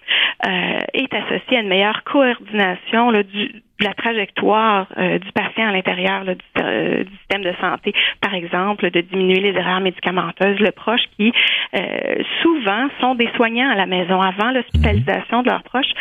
euh, 0.45 0.79
est 0.93 1.13
associée 1.13 1.57
à 1.57 1.61
une 1.61 1.69
meilleure 1.69 2.03
coordination 2.03 3.11
là, 3.11 3.23
du, 3.23 3.51
la 3.79 3.93
trajectoire 3.93 4.87
euh, 4.97 5.19
du 5.19 5.31
patient 5.31 5.67
à 5.67 5.71
l'intérieur 5.71 6.23
là, 6.23 6.35
du, 6.35 6.41
euh, 6.59 7.03
du 7.03 7.17
système 7.17 7.43
de 7.43 7.53
santé. 7.59 7.93
Par 8.21 8.33
exemple, 8.33 8.89
de 8.89 9.01
diminuer 9.01 9.39
les 9.39 9.57
erreurs 9.57 9.81
médicamenteuses. 9.81 10.59
Le 10.59 10.71
proche 10.71 11.01
qui, 11.17 11.33
euh, 11.75 12.23
souvent, 12.41 12.87
sont 13.01 13.15
des 13.15 13.29
soignants 13.35 13.69
à 13.69 13.75
la 13.75 13.85
maison 13.85 14.21
avant 14.21 14.51
l'hospitalisation 14.51 15.43
de 15.43 15.49
leurs 15.49 15.63
proches. 15.63 15.91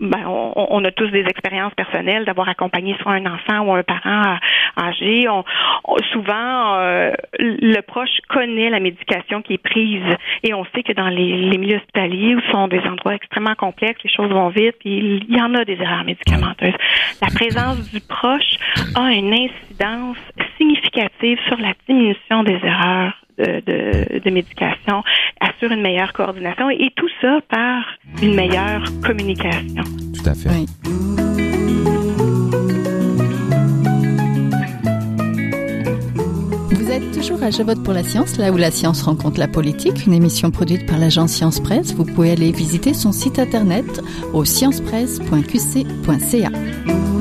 Ben, 0.00 0.24
on, 0.26 0.54
on 0.70 0.84
a 0.84 0.90
tous 0.92 1.08
des 1.08 1.20
expériences 1.26 1.74
personnelles 1.74 2.24
d'avoir 2.24 2.48
accompagné 2.48 2.96
soit 3.02 3.12
un 3.12 3.26
enfant 3.26 3.60
ou 3.66 3.74
un 3.74 3.82
parent 3.82 4.38
âgé. 4.80 5.28
On, 5.28 5.44
on- 5.84 5.96
souvent, 6.12 6.76
euh, 6.78 7.12
le 7.38 7.80
proche 7.82 8.08
connaît 8.28 8.70
la 8.70 8.80
médication 8.80 9.42
qui 9.42 9.54
est 9.54 9.62
prise 9.62 10.02
et 10.42 10.54
on 10.54 10.64
sait 10.74 10.82
que 10.82 10.92
dans 10.94 11.08
les, 11.08 11.36
les 11.50 11.58
milieux 11.58 11.76
hospitaliers 11.76 12.34
où 12.34 12.40
sont 12.50 12.66
des 12.68 12.80
endroits 12.80 13.14
extrêmement 13.14 13.54
complexes, 13.54 14.02
les 14.02 14.10
choses 14.10 14.30
vont 14.30 14.48
vite, 14.48 14.76
il 14.86 15.24
y 15.28 15.40
en 15.40 15.54
a 15.54 15.64
des 15.66 15.74
erreurs 15.80 16.04
médicamenteuses. 16.04 16.74
La 17.20 17.28
présence 17.28 17.90
du 17.92 18.00
proche 18.00 18.56
a 18.96 19.12
une 19.12 19.34
incidence 19.34 20.16
significative 20.56 21.38
sur 21.46 21.58
la 21.58 21.72
diminution 21.86 22.42
des 22.42 22.58
erreurs 22.64 23.12
de, 23.40 23.60
de, 23.66 24.18
de 24.20 24.30
médication, 24.30 25.02
assure 25.40 25.72
une 25.72 25.82
meilleure 25.82 26.12
coordination 26.12 26.70
et 26.70 26.92
tout 26.96 27.08
ça 27.20 27.40
par 27.48 27.82
une 28.22 28.34
meilleure 28.34 28.84
communication. 29.04 29.82
Tout 30.14 30.28
à 30.28 30.34
fait. 30.34 30.48
Oui. 30.50 30.66
Vous 36.70 36.90
êtes 36.90 37.12
toujours 37.12 37.42
à 37.42 37.50
Je 37.50 37.62
vote 37.62 37.82
pour 37.84 37.94
la 37.94 38.02
science, 38.02 38.36
là 38.36 38.50
où 38.50 38.56
la 38.56 38.70
science 38.70 39.02
rencontre 39.02 39.38
la 39.38 39.48
politique, 39.48 40.06
une 40.06 40.12
émission 40.12 40.50
produite 40.50 40.86
par 40.86 40.98
l'agence 40.98 41.32
Science 41.32 41.60
Presse. 41.60 41.94
Vous 41.94 42.04
pouvez 42.04 42.32
aller 42.32 42.52
visiter 42.52 42.94
son 42.94 43.12
site 43.12 43.38
internet 43.38 44.00
au 44.32 44.44
sciencepresse.qc.ca. 44.44 47.19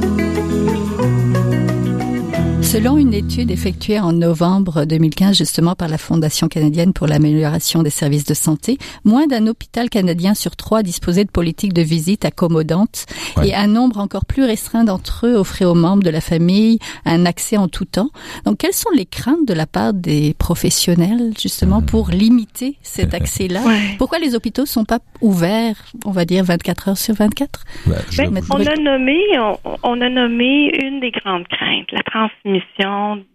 Selon 2.72 2.98
une 2.98 3.16
étude 3.16 3.50
effectuée 3.50 4.00
en 4.00 4.14
novembre 4.14 4.86
2015 4.86 5.36
justement 5.36 5.74
par 5.74 5.88
la 5.88 5.98
Fondation 5.98 6.48
canadienne 6.48 6.94
pour 6.94 7.08
l'amélioration 7.08 7.82
des 7.82 7.90
services 7.90 8.26
de 8.26 8.36
santé, 8.36 8.78
moins 9.04 9.26
d'un 9.26 9.48
hôpital 9.48 9.90
canadien 9.90 10.36
sur 10.36 10.56
trois 10.56 10.84
disposait 10.84 11.26
de 11.26 11.32
politiques 11.32 11.74
de 11.74 11.82
visite 11.82 12.26
accommodantes 12.26 13.06
Ouais. 13.38 13.50
et 13.50 13.56
un 13.56 13.68
nombre 13.68 13.98
encore 14.00 14.26
plus 14.26 14.44
restreint 14.44 14.84
d'entre 14.84 15.26
eux 15.26 15.36
offrait 15.36 15.66
aux 15.66 15.74
membres 15.76 16.04
de 16.04 16.10
la 16.12 16.22
famille 16.22 16.78
un 17.06 17.26
accès 17.26 17.58
en 17.58 17.68
tout 17.68 17.86
temps. 17.86 18.10
Donc 18.46 18.58
quelles 18.60 18.74
sont 18.74 18.90
les 18.96 19.06
craintes 19.06 19.48
de 19.48 19.54
la 19.54 19.66
part 19.66 19.94
des 19.94 20.36
professionnels 20.38 21.34
justement 21.40 21.82
pour 21.82 22.10
limiter 22.12 22.78
cet 22.84 23.14
accès-là? 23.16 23.62
Ouais. 23.66 23.80
Pourquoi 23.98 24.20
les 24.20 24.36
hôpitaux 24.36 24.66
sont 24.68 24.86
pas 24.86 25.00
ouverts, 25.22 25.76
on 26.06 26.12
va 26.12 26.26
dire 26.26 26.44
24 26.44 26.90
heures 26.90 26.98
sur 26.98 27.16
24 27.16 27.64
Ben, 27.88 27.96
je 28.12 28.18
Ben, 28.22 28.42
on 28.52 28.66
a 28.66 28.76
nommé, 28.76 29.18
on, 29.40 29.58
on 29.84 30.02
a 30.02 30.10
nommé 30.10 30.72
une 30.84 31.00
des 31.00 31.12
grandes 31.12 31.48
craintes, 31.48 31.92
la 31.92 32.04
transmission 32.04 32.59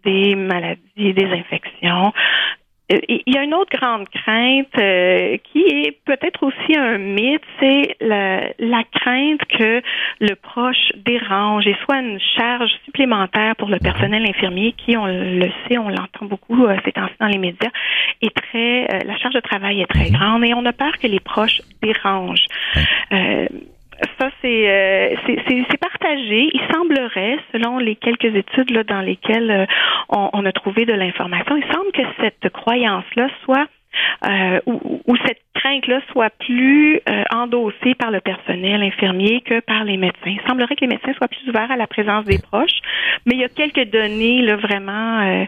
des 0.03 0.35
maladies, 0.35 1.13
des 1.13 1.25
infections. 1.25 2.13
Euh, 2.91 2.99
Il 3.09 3.33
y 3.33 3.37
a 3.37 3.43
une 3.43 3.55
autre 3.55 3.75
grande 3.75 4.07
crainte 4.09 4.67
euh, 4.77 5.37
qui 5.51 5.59
est 5.59 5.97
peut-être 6.05 6.43
aussi 6.43 6.77
un 6.77 6.99
mythe, 6.99 7.41
c'est 7.59 7.95
la, 7.99 8.49
la 8.59 8.83
crainte 8.83 9.43
que 9.45 9.81
le 10.19 10.35
proche 10.35 10.91
dérange 11.03 11.65
et 11.65 11.75
soit 11.83 11.99
une 11.99 12.19
charge 12.37 12.69
supplémentaire 12.85 13.55
pour 13.55 13.69
le 13.69 13.79
personnel 13.79 14.23
infirmier 14.29 14.73
qui, 14.73 14.95
on 14.97 15.07
le 15.07 15.49
sait, 15.67 15.79
on 15.79 15.89
l'entend 15.89 16.25
beaucoup 16.25 16.65
euh, 16.65 16.77
ces 16.85 16.91
temps-ci 16.91 17.15
dans 17.19 17.27
les 17.27 17.39
médias, 17.39 17.71
est 18.21 18.35
très, 18.35 18.83
euh, 18.83 18.99
la 19.03 19.17
charge 19.17 19.33
de 19.33 19.39
travail 19.39 19.81
est 19.81 19.87
très 19.87 20.11
grande 20.11 20.43
et 20.43 20.53
on 20.53 20.65
a 20.65 20.73
peur 20.73 20.95
que 20.99 21.07
les 21.07 21.19
proches 21.19 21.61
dérangent. 21.81 22.45
Euh, 24.01 24.05
ça, 24.19 24.29
c'est 24.41 25.17
c'est 25.69 25.77
partagé. 25.77 26.49
Il 26.53 26.61
semblerait, 26.73 27.37
selon 27.51 27.77
les 27.77 27.95
quelques 27.95 28.35
études 28.35 28.71
là, 28.71 28.83
dans 28.83 29.01
lesquelles 29.01 29.67
on, 30.09 30.29
on, 30.33 30.45
a 30.45 30.51
trouvé 30.51 30.85
de 30.85 30.93
l'information, 30.93 31.55
il 31.55 31.73
semble 31.73 31.91
que 31.91 32.01
cette 32.19 32.51
croyance-là 32.51 33.29
soit 33.43 33.67
euh, 34.27 34.59
où, 34.65 35.15
cette 35.25 35.41
crainte-là 35.53 36.01
soit 36.11 36.29
plus 36.29 36.99
euh, 37.09 37.23
endossée 37.33 37.95
par 37.97 38.11
le 38.11 38.19
personnel 38.19 38.83
infirmier 38.83 39.41
que 39.41 39.61
par 39.61 39.83
les 39.83 39.97
médecins. 39.97 40.19
Il 40.27 40.41
semblerait 40.47 40.75
que 40.75 40.81
les 40.81 40.87
médecins 40.87 41.13
soient 41.13 41.27
plus 41.27 41.47
ouverts 41.47 41.71
à 41.71 41.77
la 41.77 41.87
présence 41.87 42.25
des 42.25 42.39
proches, 42.39 42.79
mais 43.25 43.35
il 43.35 43.39
y 43.39 43.43
a 43.43 43.49
quelques 43.49 43.89
données 43.89 44.41
là, 44.41 44.57
vraiment 44.57 45.45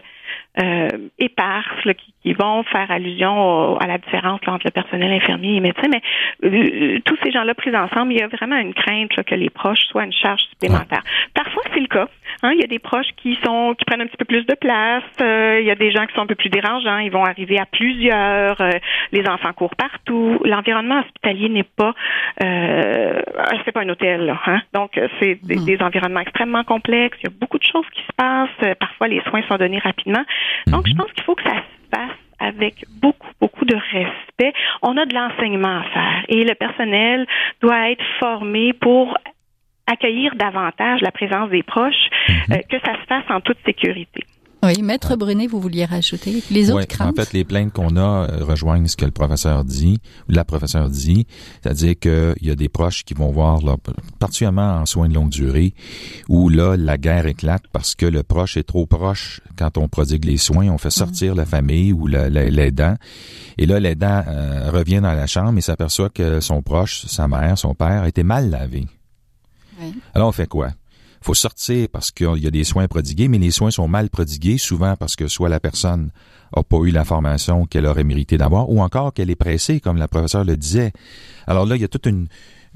euh, 0.58 0.68
euh, 0.78 0.88
éparses 1.18 1.82
qui, 1.84 2.14
qui, 2.22 2.32
vont 2.32 2.62
faire 2.64 2.90
allusion 2.90 3.78
à 3.78 3.86
la 3.86 3.98
différence 3.98 4.40
entre 4.46 4.66
le 4.66 4.70
personnel 4.70 5.12
infirmier 5.12 5.50
et 5.50 5.54
les 5.54 5.60
médecins. 5.60 5.88
Mais 5.90 6.02
euh, 6.44 6.98
tous 7.04 7.16
ces 7.22 7.30
gens-là 7.30 7.54
pris 7.54 7.74
ensemble, 7.76 8.12
il 8.12 8.20
y 8.20 8.22
a 8.22 8.28
vraiment 8.28 8.56
une 8.56 8.74
crainte 8.74 9.10
que 9.24 9.34
les 9.34 9.50
proches 9.50 9.86
soient 9.90 10.04
une 10.04 10.12
charge 10.12 10.40
supplémentaire. 10.50 11.02
Parfois, 11.34 11.62
c'est 11.72 11.80
le 11.80 11.86
cas. 11.86 12.08
Hein, 12.42 12.52
il 12.52 12.60
y 12.60 12.64
a 12.64 12.66
des 12.66 12.78
proches 12.78 13.10
qui 13.16 13.38
sont 13.44 13.74
qui 13.76 13.84
prennent 13.84 14.00
un 14.00 14.06
petit 14.06 14.16
peu 14.16 14.24
plus 14.24 14.44
de 14.44 14.54
place. 14.54 15.02
Euh, 15.20 15.58
il 15.60 15.66
y 15.66 15.70
a 15.70 15.74
des 15.74 15.90
gens 15.90 16.06
qui 16.06 16.14
sont 16.14 16.22
un 16.22 16.26
peu 16.26 16.34
plus 16.34 16.50
dérangeants. 16.50 16.98
Ils 16.98 17.10
vont 17.10 17.24
arriver 17.24 17.58
à 17.58 17.66
plusieurs. 17.66 18.60
Euh, 18.60 18.70
les 19.12 19.26
enfants 19.28 19.52
courent 19.52 19.76
partout. 19.76 20.40
L'environnement 20.44 21.00
hospitalier 21.00 21.48
n'est 21.48 21.64
pas 21.64 21.94
euh, 22.42 23.20
c'est 23.64 23.72
pas 23.72 23.82
un 23.82 23.88
hôtel. 23.88 24.26
Là, 24.26 24.40
hein? 24.46 24.60
Donc 24.72 25.00
c'est 25.20 25.38
des, 25.42 25.56
mm. 25.56 25.64
des, 25.64 25.82
environnements 25.82 26.20
extrêmement 26.20 26.64
complexes. 26.64 27.18
Il 27.22 27.30
y 27.30 27.32
a 27.32 27.36
beaucoup 27.38 27.58
de 27.58 27.64
choses 27.64 27.86
qui 27.92 28.02
se 28.02 28.12
passent. 28.16 28.76
Parfois 28.78 29.08
les 29.08 29.20
soins 29.22 29.42
sont 29.48 29.56
donnés 29.56 29.78
rapidement. 29.78 30.24
Donc 30.66 30.86
je 30.86 30.92
mm-hmm. 30.92 30.96
pense 30.96 31.12
qu'il 31.12 31.24
faut 31.24 31.34
que 31.34 31.44
ça 31.44 31.56
se 31.56 31.90
passe 31.90 32.16
avec 32.38 32.84
beaucoup, 33.00 33.26
beaucoup 33.40 33.64
de 33.64 33.74
respect. 33.74 34.52
On 34.82 34.96
a 34.96 35.06
de 35.06 35.14
l'enseignement 35.14 35.80
à 35.80 35.82
faire 35.82 36.24
et 36.28 36.44
le 36.44 36.54
personnel 36.54 37.26
doit 37.60 37.90
être 37.90 38.04
formé 38.20 38.72
pour 38.72 39.16
accueillir 39.90 40.34
davantage 40.36 41.00
la 41.00 41.10
présence 41.10 41.50
des 41.50 41.62
proches, 41.62 42.08
mhm. 42.28 42.36
euh, 42.52 42.56
que 42.68 42.78
ça 42.84 42.92
se 43.00 43.06
fasse 43.08 43.24
en 43.30 43.40
toute 43.40 43.58
sécurité. 43.64 44.24
Oui, 44.64 44.82
Maître 44.82 45.14
Brunet, 45.14 45.46
vous 45.46 45.60
vouliez 45.60 45.84
rajouter 45.84 46.42
les 46.50 46.72
autres 46.72 46.88
craintes? 46.88 47.16
En 47.16 47.22
fait, 47.22 47.32
les 47.32 47.44
plaintes 47.44 47.72
qu'on 47.72 47.96
a 47.96 48.00
euh, 48.28 48.44
rejoignent 48.44 48.88
ce 48.88 48.96
que 48.96 49.04
le 49.04 49.12
professeur 49.12 49.64
dit, 49.64 50.00
la 50.28 50.44
professeure 50.44 50.90
dit, 50.90 51.28
c'est-à-dire 51.62 51.94
qu'il 51.96 52.34
y 52.42 52.50
a 52.50 52.56
des 52.56 52.68
proches 52.68 53.04
qui 53.04 53.14
vont 53.14 53.30
voir, 53.30 53.62
leur, 53.62 53.76
particulièrement 54.18 54.74
en 54.80 54.84
soins 54.84 55.08
de 55.08 55.14
longue 55.14 55.30
durée, 55.30 55.74
où 56.28 56.48
là, 56.48 56.76
la 56.76 56.98
guerre 56.98 57.26
éclate 57.26 57.62
parce 57.72 57.94
que 57.94 58.04
le 58.04 58.24
proche 58.24 58.56
est 58.56 58.64
trop 58.64 58.84
proche 58.84 59.40
quand 59.56 59.78
on 59.78 59.86
prodigue 59.86 60.24
les 60.24 60.38
soins, 60.38 60.68
on 60.70 60.78
fait 60.78 60.90
sortir 60.90 61.36
la 61.36 61.46
famille 61.46 61.92
ou 61.92 62.08
l'aidant, 62.08 62.96
et 63.58 63.66
là, 63.66 63.78
l'aidant 63.78 64.24
euh, 64.26 64.70
revient 64.72 65.00
dans 65.00 65.14
la 65.14 65.28
chambre 65.28 65.56
et 65.56 65.60
s'aperçoit 65.60 66.10
que 66.10 66.40
son 66.40 66.62
proche, 66.62 67.02
sa 67.06 67.28
mère, 67.28 67.56
son 67.56 67.74
père, 67.74 68.02
a 68.02 68.08
été 68.08 68.24
mal 68.24 68.50
lavé. 68.50 68.86
Alors 70.14 70.28
on 70.28 70.32
fait 70.32 70.48
quoi? 70.48 70.70
faut 71.20 71.34
sortir 71.34 71.88
parce 71.92 72.10
qu'il 72.10 72.38
y 72.38 72.46
a 72.46 72.50
des 72.50 72.64
soins 72.64 72.86
prodigués, 72.88 73.28
mais 73.28 73.38
les 73.38 73.50
soins 73.50 73.70
sont 73.70 73.88
mal 73.88 74.08
prodigués, 74.08 74.58
souvent 74.58 74.96
parce 74.96 75.16
que 75.16 75.26
soit 75.28 75.48
la 75.48 75.60
personne 75.60 76.10
n'a 76.56 76.62
pas 76.62 76.78
eu 76.78 76.90
l'information 76.90 77.66
qu'elle 77.66 77.86
aurait 77.86 78.04
mérité 78.04 78.38
d'avoir, 78.38 78.70
ou 78.70 78.80
encore 78.80 79.12
qu'elle 79.12 79.30
est 79.30 79.36
pressée, 79.36 79.80
comme 79.80 79.96
la 79.96 80.08
professeure 80.08 80.44
le 80.44 80.56
disait. 80.56 80.92
Alors 81.46 81.66
là, 81.66 81.76
il 81.76 81.82
y 81.82 81.84
a 81.84 81.88
toute 81.88 82.06
une, 82.06 82.28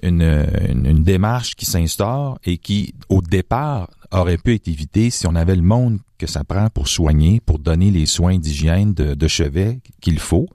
une, 0.03 1.03
démarche 1.03 1.55
qui 1.55 1.67
s'instaure 1.67 2.39
et 2.45 2.59
qui, 2.59 2.95
au 3.09 3.21
départ, 3.23 3.89
aurait 4.11 4.39
pu 4.39 4.55
être 4.55 4.69
évitée 4.69 5.11
si 5.11 5.27
on 5.27 5.35
avait 5.35 5.57
le 5.57 5.63
monde 5.63 5.99
que 6.19 6.27
ça 6.27 6.45
prend 6.45 6.69
pour 6.69 6.89
soigner, 6.89 7.41
pour 7.41 7.59
donner 7.59 7.91
les 7.91 8.07
soins 8.07 8.39
d'hygiène 8.39 8.95
de, 8.95 9.15
de 9.15 9.29
chevet 9.29 9.81
qu'il 10.01 10.19
faut 10.19 10.49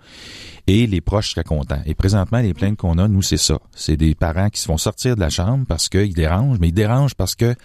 et 0.67 0.85
les 0.85 1.01
proches 1.01 1.31
seraient 1.31 1.43
contents. 1.43 1.81
Et 1.85 1.95
présentement, 1.95 2.39
les 2.39 2.53
plaintes 2.53 2.77
qu'on 2.77 2.97
a, 2.97 3.07
nous, 3.07 3.21
c'est 3.21 3.37
ça. 3.37 3.59
C'est 3.73 3.97
des 3.97 4.15
parents 4.15 4.49
qui 4.49 4.59
se 4.59 4.65
font 4.65 4.77
sortir 4.77 5.15
de 5.15 5.21
la 5.21 5.29
chambre 5.29 5.65
parce 5.67 5.87
qu'ils 5.89 6.13
dérangent, 6.13 6.59
mais 6.59 6.69
ils 6.69 6.73
dérangent 6.73 7.15
parce 7.15 7.35
que 7.35 7.55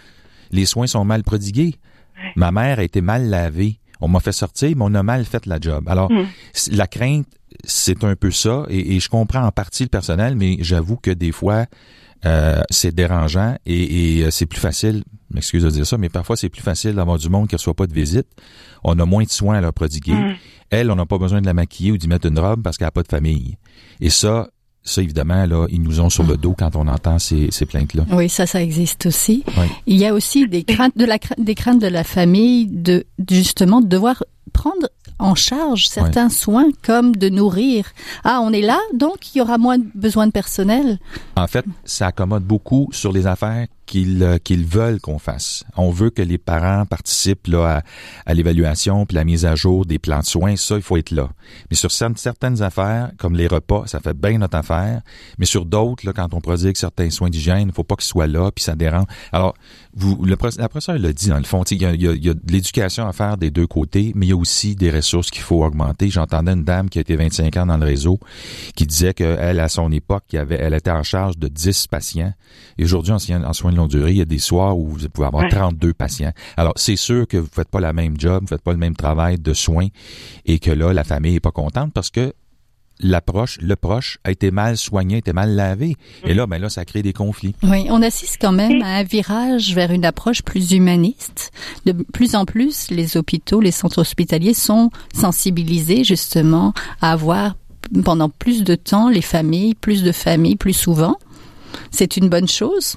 les 0.53 0.67
soins 0.67 0.87
sont 0.87 1.05
mal 1.05 1.25
prodigués. 1.25 1.75
Ma 2.37 2.53
mère 2.53 2.79
a 2.79 2.85
été 2.85 3.01
mal 3.01 3.29
lavée. 3.29 3.81
On 4.01 4.09
m'a 4.09 4.21
fait 4.21 4.33
sortir, 4.33 4.77
mais 4.77 4.85
on 4.85 4.95
a 4.95 5.03
mal 5.03 5.25
fait 5.25 5.47
la 5.47 5.59
job. 5.61 5.89
Alors, 5.89 6.11
hmm. 6.11 6.27
la 6.73 6.87
crainte, 6.87 7.27
c'est 7.65 8.05
un 8.05 8.17
peu 8.17 8.31
ça, 8.31 8.65
et, 8.69 9.01
je 9.01 9.09
comprends 9.09 9.45
en 9.45 9.51
partie 9.51 9.85
le 9.85 9.89
personnel, 9.89 10.37
mais 10.37 10.57
j'avoue 10.61 10.97
que 10.97 11.11
des 11.11 11.33
fois, 11.33 11.67
euh, 12.25 12.61
c'est 12.71 12.95
dérangeant 12.95 13.57
et, 13.67 14.19
et 14.19 14.25
euh, 14.25 14.31
c'est 14.31 14.47
plus 14.47 14.61
facile, 14.61 15.03
m'excuse 15.31 15.65
de 15.65 15.71
dire 15.71 15.87
ça, 15.87 15.99
mais 15.99 16.09
parfois 16.09 16.37
c'est 16.37 16.49
plus 16.49 16.63
facile 16.63 16.95
d'avoir 16.95 17.19
du 17.19 17.29
monde 17.29 17.49
qui 17.49 17.55
ne 17.55 17.59
reçoit 17.59 17.75
pas 17.75 17.87
de 17.87 17.95
visite. 17.95 18.29
On 18.85 18.99
a 18.99 19.05
moins 19.05 19.25
de 19.25 19.31
soins 19.31 19.57
à 19.57 19.61
leur 19.61 19.73
prodiguer. 19.73 20.13
Mm. 20.13 20.35
Elle, 20.71 20.91
on 20.91 20.97
n'a 20.97 21.07
pas 21.07 21.19
besoin 21.19 21.41
de 21.41 21.47
la 21.47 21.55
maquiller 21.55 21.93
ou 21.93 21.99
d'y 21.99 22.09
mettre 22.09 22.27
une 22.27 22.39
robe 22.39 22.63
parce 22.63 22.77
qu'elle 22.77 22.87
n'a 22.87 22.93
pas 22.93 23.03
de 23.03 23.09
famille. 23.09 23.57
Et 24.01 24.11
ça, 24.11 24.49
ça, 24.83 25.03
évidemment, 25.03 25.47
là, 25.47 25.67
ils 25.71 25.83
nous 25.83 26.01
ont 26.01 26.11
sur 26.11 26.25
le 26.25 26.35
mm. 26.35 26.39
dos 26.39 26.55
quand 26.59 26.77
on 26.77 26.87
entend 26.89 27.19
ces, 27.19 27.51
ces 27.51 27.67
plaintes-là. 27.67 28.05
Oui, 28.11 28.29
ça, 28.29 28.47
ça 28.47 28.63
existe 28.63 29.07
aussi. 29.07 29.45
Il 29.87 29.97
y 29.97 30.07
a 30.07 30.15
aussi 30.15 30.49
des 30.49 30.65
craintes 30.65 30.97
de 30.97 31.05
la, 31.05 31.19
des 31.39 31.55
craintes 31.55 31.81
de 31.81 31.89
la 31.89 32.05
famille 32.05 32.67
de, 32.67 33.05
justement, 33.31 33.81
de 33.81 33.87
devoir 33.87 34.23
prendre 34.53 34.89
en 35.19 35.35
charge 35.35 35.87
certains 35.87 36.29
soins 36.29 36.69
comme 36.85 37.15
de 37.15 37.29
nourrir. 37.29 37.87
Ah, 38.25 38.41
on 38.43 38.53
est 38.53 38.63
là, 38.63 38.79
donc 38.95 39.35
il 39.35 39.39
y 39.39 39.41
aura 39.41 39.59
moins 39.59 39.79
besoin 39.95 40.27
de 40.27 40.33
personnel. 40.33 40.99
En 41.37 41.47
fait, 41.47 41.65
ça 41.85 42.09
accommode 42.09 42.45
beaucoup 42.45 42.89
sur 42.93 43.13
les 43.13 43.27
affaires 43.27 43.67
qu'ils 43.93 44.23
euh, 44.23 44.39
qu'ils 44.39 44.65
veulent 44.65 45.01
qu'on 45.01 45.19
fasse. 45.19 45.65
On 45.77 45.91
veut 45.91 46.09
que 46.09 46.23
les 46.23 46.39
parents 46.39 46.87
participent 46.87 47.47
là 47.47 47.83
à, 48.25 48.33
l'évaluation 48.35 49.05
puis 49.05 49.17
la 49.17 49.25
mise 49.25 49.45
à 49.45 49.55
jour 49.55 49.85
des 49.85 49.99
plans 49.99 50.21
de 50.21 50.25
soins. 50.25 50.57
Ça, 50.57 50.77
il 50.77 50.83
faut 50.83 50.97
être 50.97 51.11
là. 51.11 51.29
Mais 51.69 51.77
sur 51.77 51.91
certaines 51.91 52.63
affaires, 52.63 53.11
comme 53.19 53.37
les 53.37 53.47
repas, 53.47 53.83
ça 53.87 54.01
fait 54.01 54.17
bien 54.17 54.39
notre 54.39 54.57
affaire. 54.57 55.03
Mais 55.37 55.45
sur 55.45 55.67
d'autres, 55.67 56.11
quand 56.13 56.33
on 56.33 56.41
prodigue 56.41 56.75
certains 56.79 57.11
soins 57.11 57.29
d'hygiène, 57.29 57.69
il 57.69 57.75
faut 57.75 57.85
pas 57.85 57.97
qu'ils 57.97 58.07
soient 58.07 58.27
là 58.27 58.51
puis 58.51 58.65
ça 58.65 58.75
dérange. 58.75 59.05
Alors, 59.31 59.55
vous, 59.95 60.25
la 60.25 60.39
professeure 60.39 60.99
l'a 60.99 61.13
dit 61.13 61.29
dans 61.29 61.37
le 61.37 61.45
fond. 61.45 61.63
Il 61.65 61.83
y 61.83 62.09
a, 62.09 62.17
de 62.17 62.41
l'éducation 62.51 63.07
à 63.07 63.13
faire 63.13 63.37
des 63.37 63.51
deux 63.51 63.67
côtés, 63.67 64.13
mais 64.15 64.25
il 64.25 64.31
y 64.31 64.33
a 64.33 64.37
aussi 64.37 64.75
des 64.75 64.91
ressources 64.91 65.31
qu'il 65.31 65.43
faut 65.43 65.63
augmenter. 65.63 66.09
J'entendais 66.09 66.53
une 66.53 66.65
dame 66.65 66.89
qui 66.89 66.97
a 66.97 67.03
été 67.03 67.15
25 67.15 67.55
ans 67.59 67.67
dans 67.67 67.77
le 67.77 67.85
réseau 67.85 68.19
qui 68.75 68.87
disait 68.87 69.13
qu'elle, 69.13 69.61
à 69.61 69.69
son 69.69 69.93
époque, 69.93 70.25
elle 70.33 70.73
était 70.73 70.91
en 70.91 71.03
charge 71.03 71.37
de 71.37 71.49
10 71.49 71.89
patients. 71.89 72.33
Et 72.79 72.85
aujourd'hui, 72.85 73.13
en, 73.13 73.45
en 73.45 73.53
soins 73.53 73.73
de 73.73 73.77
longue 73.83 73.91
durée, 73.91 74.13
il 74.13 74.19
y 74.19 74.23
a 74.23 74.27
des 74.27 74.39
soirs 74.39 74.79
où 74.79 74.89
vous 74.89 75.09
pouvez 75.09 75.27
avoir 75.27 75.49
32 75.49 75.93
patients. 75.93 76.33
Alors, 76.57 76.73
c'est 76.77 76.97
sûr 76.97 77.27
que 77.27 77.37
vous 77.37 77.49
faites 77.51 77.69
pas 77.69 77.81
la 77.81 77.93
même 77.93 78.19
job, 78.19 78.43
vous 78.43 78.49
faites 78.49 78.63
pas 78.63 78.73
le 78.73 78.79
même 78.79 78.97
travail 78.97 79.39
de 79.39 79.55
soins 79.55 79.89
et 80.47 80.59
que 80.59 80.71
là, 80.71 80.93
la 80.93 81.05
famille 81.05 81.37
est 81.37 81.41
pas 81.41 81.51
contente 81.51 81.93
parce 81.93 82.11
que 82.11 82.33
l'approche, 83.01 83.59
le 83.61 83.77
proche 83.77 84.19
a 84.25 84.31
été 84.31 84.51
mal 84.51 84.77
soigné, 84.77 85.17
a 85.17 85.19
été 85.19 85.33
mal 85.33 85.55
lavé. 85.55 85.97
Et 86.25 86.35
là, 86.35 86.47
ben 86.47 86.59
là, 86.61 86.69
ça 86.69 86.85
crée 86.85 87.03
des 87.03 87.13
conflits. 87.13 87.55
Oui, 87.63 87.87
on 87.91 88.03
assiste 88.03 88.39
quand 88.41 88.53
même 88.53 88.83
à 88.83 88.99
un 88.99 89.03
virage 89.03 89.75
vers 89.75 89.91
une 89.91 90.05
approche 90.05 90.43
plus 90.43 90.73
humaniste. 90.73 91.51
De 91.85 91.93
plus 91.93 92.35
en 92.35 92.45
plus, 92.45 92.91
les 92.91 93.17
hôpitaux, 93.17 93.61
les 93.61 93.73
centres 93.73 93.99
hospitaliers 93.99 94.55
sont 94.55 94.91
sensibilisés 95.15 96.05
justement 96.05 96.73
à 97.01 97.13
avoir 97.13 97.57
pendant 98.05 98.29
plus 98.29 98.65
de 98.65 98.75
temps 98.75 99.09
les 99.09 99.23
familles, 99.23 99.75
plus 99.75 100.03
de 100.03 100.13
familles, 100.13 100.57
plus 100.57 100.73
souvent. 100.73 101.17
C'est 101.91 102.17
une 102.17 102.29
bonne 102.29 102.49
chose. 102.49 102.97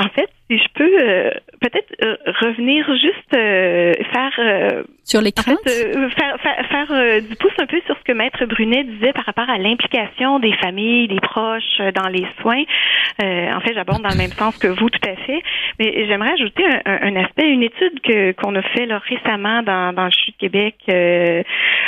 En 0.00 0.08
fait, 0.08 0.28
si 0.50 0.58
je 0.58 0.64
peux 0.74 0.90
euh, 1.00 1.30
peut-être 1.60 1.94
euh, 2.02 2.16
revenir 2.40 2.84
juste 2.96 3.34
euh, 3.34 3.92
faire 4.12 4.82
sur 5.04 5.20
les 5.20 5.30
craintes, 5.30 5.58
faire, 5.68 6.36
faire, 6.40 7.22
du 7.22 7.36
pouce 7.36 7.52
un 7.58 7.66
peu 7.66 7.80
sur 7.86 7.96
ce 7.96 8.02
que 8.02 8.12
Maître 8.12 8.44
Brunet 8.46 8.84
disait 8.84 9.12
par 9.12 9.24
rapport 9.24 9.48
à 9.48 9.56
l'implication 9.58 10.40
des 10.40 10.52
familles, 10.54 11.06
des 11.06 11.20
proches 11.20 11.80
dans 11.94 12.08
les 12.08 12.26
soins. 12.40 12.64
en 13.20 13.60
fait, 13.60 13.74
j'aborde 13.74 14.02
dans 14.02 14.10
le 14.10 14.16
même 14.16 14.32
sens 14.32 14.58
que 14.58 14.66
vous, 14.66 14.90
tout 14.90 15.08
à 15.08 15.14
fait. 15.14 15.42
Mais 15.78 16.06
j'aimerais 16.06 16.32
ajouter 16.32 16.64
un, 16.86 17.16
aspect, 17.16 17.48
une 17.48 17.62
étude 17.62 18.00
que 18.00 18.32
qu'on 18.32 18.54
a 18.56 18.62
fait 18.62 18.86
là, 18.86 18.98
récemment 18.98 19.62
dans, 19.62 19.92
dans 19.92 20.06
le 20.06 20.10
Chute 20.10 20.36
Québec, 20.38 20.76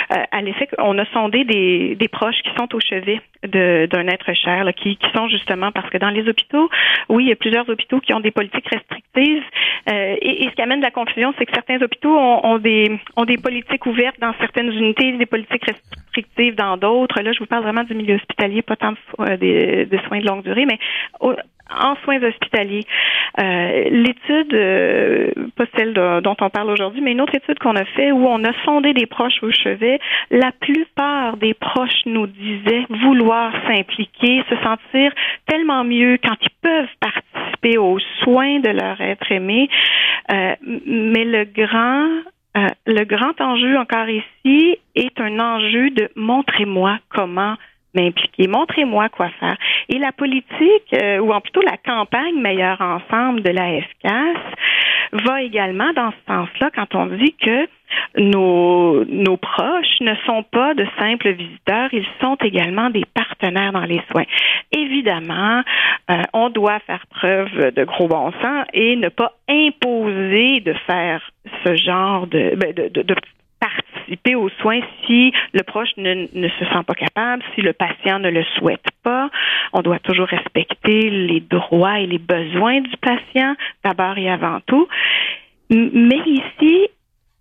à 0.08 0.40
l'effet 0.40 0.68
qu'on 0.68 0.98
a 0.98 1.04
sondé 1.06 1.44
des, 1.44 1.94
des 1.96 2.08
proches 2.08 2.40
qui 2.42 2.50
sont 2.56 2.74
au 2.74 2.80
chevet 2.80 3.20
d'un 3.42 4.08
être 4.08 4.32
cher, 4.34 4.64
là, 4.64 4.72
qui, 4.72 4.96
qui 4.96 5.06
sont 5.14 5.28
justement 5.28 5.72
parce 5.72 5.88
que 5.90 5.98
dans 5.98 6.10
les 6.10 6.28
hôpitaux, 6.28 6.68
oui, 7.08 7.24
il 7.24 7.28
y 7.28 7.32
a 7.32 7.36
plusieurs 7.36 7.68
hôpitaux 7.68 8.00
qui 8.00 8.12
ont 8.14 8.20
des 8.20 8.30
politiques 8.30 8.68
restrictives. 8.68 9.42
Euh, 9.88 10.16
et, 10.20 10.44
et, 10.44 10.50
ce 10.50 10.54
qui 10.54 10.62
amène 10.62 10.80
de 10.80 10.84
la 10.84 10.90
confusion, 10.90 11.32
c'est 11.38 11.46
que 11.46 11.52
certains 11.54 11.80
hôpitaux 11.80 12.16
ont, 12.16 12.44
ont, 12.44 12.58
des, 12.58 12.98
ont 13.16 13.24
des 13.24 13.38
politiques 13.38 13.86
ouvertes 13.86 14.18
dans 14.20 14.34
certaines 14.40 14.72
unités, 14.72 15.12
des 15.12 15.26
politiques 15.26 15.64
restrictives 15.64 16.54
dans 16.56 16.76
d'autres. 16.76 17.20
Là, 17.22 17.32
je 17.32 17.38
vous 17.38 17.46
parle 17.46 17.62
vraiment 17.62 17.84
du 17.84 17.94
milieu 17.94 18.16
hospitalier, 18.16 18.62
pas 18.62 18.76
tant 18.76 18.92
de, 18.92 18.98
euh, 19.20 19.36
des, 19.36 19.98
soins 20.06 20.20
de 20.20 20.26
longue 20.26 20.42
durée, 20.42 20.66
mais 20.66 20.78
en 21.70 21.96
soins 22.04 22.22
hospitaliers. 22.22 22.84
Euh, 23.38 23.88
l'étude, 23.90 24.54
euh, 24.54 25.30
pas 25.56 25.64
celle 25.76 25.92
dont 25.94 26.36
on 26.40 26.50
parle 26.50 26.70
aujourd'hui, 26.70 27.00
mais 27.00 27.12
une 27.12 27.20
autre 27.20 27.34
étude 27.34 27.58
qu'on 27.58 27.76
a 27.76 27.84
fait 27.84 28.12
où 28.12 28.26
on 28.26 28.42
a 28.44 28.52
sondé 28.64 28.92
des 28.92 29.06
proches 29.06 29.42
au 29.42 29.50
chevet, 29.50 29.98
la 30.30 30.52
plupart 30.52 31.36
des 31.36 31.54
proches 31.54 32.04
nous 32.06 32.26
disaient 32.26 32.86
vouloir 32.88 33.52
s'impliquer, 33.66 34.42
se 34.48 34.56
sentir 34.62 35.12
tellement 35.46 35.84
mieux 35.84 36.18
quand 36.22 36.36
ils 36.40 36.56
peuvent 36.62 36.88
participer 37.00 37.78
aux 37.78 37.98
soins 38.22 38.60
de 38.60 38.70
leur 38.70 39.00
être 39.00 39.30
aimé. 39.30 39.68
Euh, 40.32 40.54
mais 40.86 41.24
le 41.24 41.44
grand 41.44 42.08
le 42.86 43.04
grand 43.04 43.38
enjeu 43.38 43.76
encore 43.76 44.08
ici 44.08 44.78
est 44.94 45.20
un 45.20 45.38
enjeu 45.38 45.90
de 45.90 46.08
montrez-moi 46.16 46.98
comment 47.10 47.56
m'impliquer, 47.96 48.46
montrez-moi 48.46 49.08
quoi 49.08 49.30
faire. 49.40 49.56
Et 49.88 49.98
la 49.98 50.12
politique, 50.12 50.94
euh, 50.94 51.18
ou 51.18 51.32
en 51.32 51.40
plutôt 51.40 51.62
la 51.62 51.76
campagne 51.76 52.40
Meilleur 52.40 52.80
Ensemble 52.80 53.42
de 53.42 53.50
la 53.50 53.80
FCAS, 53.80 54.40
va 55.12 55.42
également 55.42 55.92
dans 55.94 56.10
ce 56.10 56.32
sens-là 56.32 56.70
quand 56.74 56.94
on 56.94 57.06
dit 57.06 57.34
que 57.40 57.68
nos, 58.18 59.04
nos 59.04 59.36
proches 59.36 60.00
ne 60.00 60.14
sont 60.26 60.42
pas 60.42 60.74
de 60.74 60.86
simples 60.98 61.32
visiteurs, 61.32 61.88
ils 61.92 62.06
sont 62.20 62.36
également 62.42 62.90
des 62.90 63.04
partenaires 63.14 63.72
dans 63.72 63.84
les 63.84 64.02
soins. 64.10 64.24
Évidemment, 64.72 65.62
euh, 66.10 66.22
on 66.32 66.50
doit 66.50 66.80
faire 66.80 67.06
preuve 67.08 67.72
de 67.74 67.84
gros 67.84 68.08
bon 68.08 68.32
sens 68.42 68.66
et 68.72 68.96
ne 68.96 69.08
pas 69.08 69.32
imposer 69.48 70.60
de 70.60 70.72
faire 70.86 71.22
ce 71.64 71.76
genre 71.76 72.26
de, 72.26 72.54
ben, 72.56 72.72
de, 72.72 72.88
de, 72.88 73.02
de 73.02 73.14
participer 74.06 74.34
aux 74.34 74.48
soins 74.60 74.80
si 75.06 75.32
le 75.52 75.62
proche 75.62 75.90
ne, 75.96 76.26
se 76.26 76.64
sent 76.64 76.82
pas 76.86 76.94
capable, 76.94 77.42
si 77.54 77.62
le 77.62 77.72
patient 77.72 78.18
ne 78.18 78.30
le 78.30 78.44
souhaite 78.56 78.86
pas. 79.02 79.30
On 79.72 79.82
doit 79.82 79.98
toujours 79.98 80.28
respecter 80.28 81.10
les 81.10 81.40
droits 81.40 82.00
et 82.00 82.06
les 82.06 82.18
besoins 82.18 82.80
du 82.80 82.96
patient, 82.98 83.54
d'abord 83.84 84.18
et 84.18 84.30
avant 84.30 84.60
tout. 84.66 84.88
Mais 85.70 86.20
ici, 86.26 86.88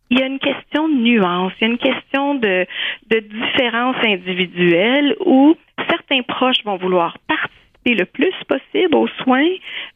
il 0.10 0.20
y 0.20 0.22
a 0.22 0.28
une 0.28 0.40
question 0.40 0.88
de 0.88 0.96
nuance, 0.96 1.54
il 1.60 1.68
y 1.68 1.70
a 1.70 1.72
une 1.72 1.78
question 1.78 2.36
de 2.36 2.66
différence 3.12 3.98
individuelle 4.04 5.16
où 5.26 5.56
certains 5.90 6.22
proches 6.22 6.64
vont 6.64 6.78
vouloir 6.78 7.18
participer 7.28 7.96
le 7.96 8.06
plus 8.06 8.34
possible 8.48 8.96
aux 8.96 9.08
soins, 9.24 9.50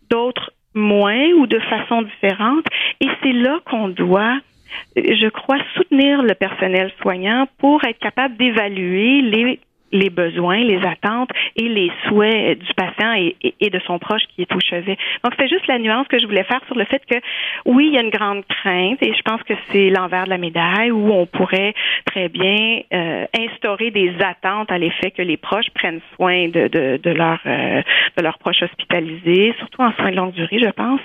d'autres 0.10 0.52
moins 0.76 1.30
ou 1.38 1.48
de 1.48 1.60
façon 1.60 2.04
différente. 2.04 2.66
Et 3.02 3.08
c'est 3.24 3.34
là 3.34 3.60
qu'on 3.66 3.90
doit 3.90 4.40
je 4.96 5.30
crois, 5.30 5.58
soutenir 5.76 6.22
le 6.24 6.36
personnel 6.36 6.92
soignant 7.02 7.48
pour 7.58 7.84
être 7.86 8.00
capable 8.00 8.38
d'évaluer 8.38 9.22
les 9.22 9.60
les 9.91 10.10
besoins, 10.10 10.58
les 10.58 10.81
attentes 10.86 11.29
et 11.55 11.67
les 11.67 11.91
souhaits 12.08 12.60
du 12.60 12.74
patient 12.74 13.13
et, 13.13 13.69
de 13.69 13.79
son 13.86 14.00
proche 14.00 14.24
qui 14.34 14.41
est 14.41 14.55
au 14.55 14.60
chevet. 14.60 14.98
Donc, 15.24 15.34
c'est 15.38 15.48
juste 15.48 15.67
la 15.67 15.77
nuance 15.77 16.08
que 16.08 16.17
je 16.19 16.25
voulais 16.25 16.43
faire 16.43 16.62
sur 16.65 16.75
le 16.75 16.86
fait 16.86 17.01
que, 17.05 17.15
oui, 17.65 17.88
il 17.88 17.93
y 17.93 17.98
a 17.98 18.01
une 18.01 18.10
grande 18.10 18.43
crainte 18.48 19.01
et 19.01 19.13
je 19.13 19.22
pense 19.22 19.43
que 19.43 19.53
c'est 19.72 19.89
l'envers 19.89 20.25
de 20.25 20.29
la 20.29 20.38
médaille 20.38 20.91
où 20.91 21.12
on 21.12 21.25
pourrait 21.25 21.74
très 22.05 22.29
bien 22.29 22.81
euh, 22.93 23.25
instaurer 23.38 23.91
des 23.91 24.13
attentes 24.22 24.72
à 24.72 24.77
l'effet 24.77 25.12
que 25.12 25.22
les 25.22 25.38
proches 25.38 25.69
prennent 25.75 26.01
soin 26.15 26.48
de, 26.48 26.67
de, 26.67 27.00
de 27.01 27.10
leurs 27.12 27.41
euh, 27.46 27.81
de 28.17 28.24
leurs 28.24 28.39
proches 28.39 28.63
hospitalisés, 28.63 29.53
surtout 29.60 29.81
en 29.81 29.91
soins 29.93 30.12
de 30.12 30.15
longue 30.15 30.34
durée, 30.34 30.60
je 30.60 30.69
pense. 30.72 31.01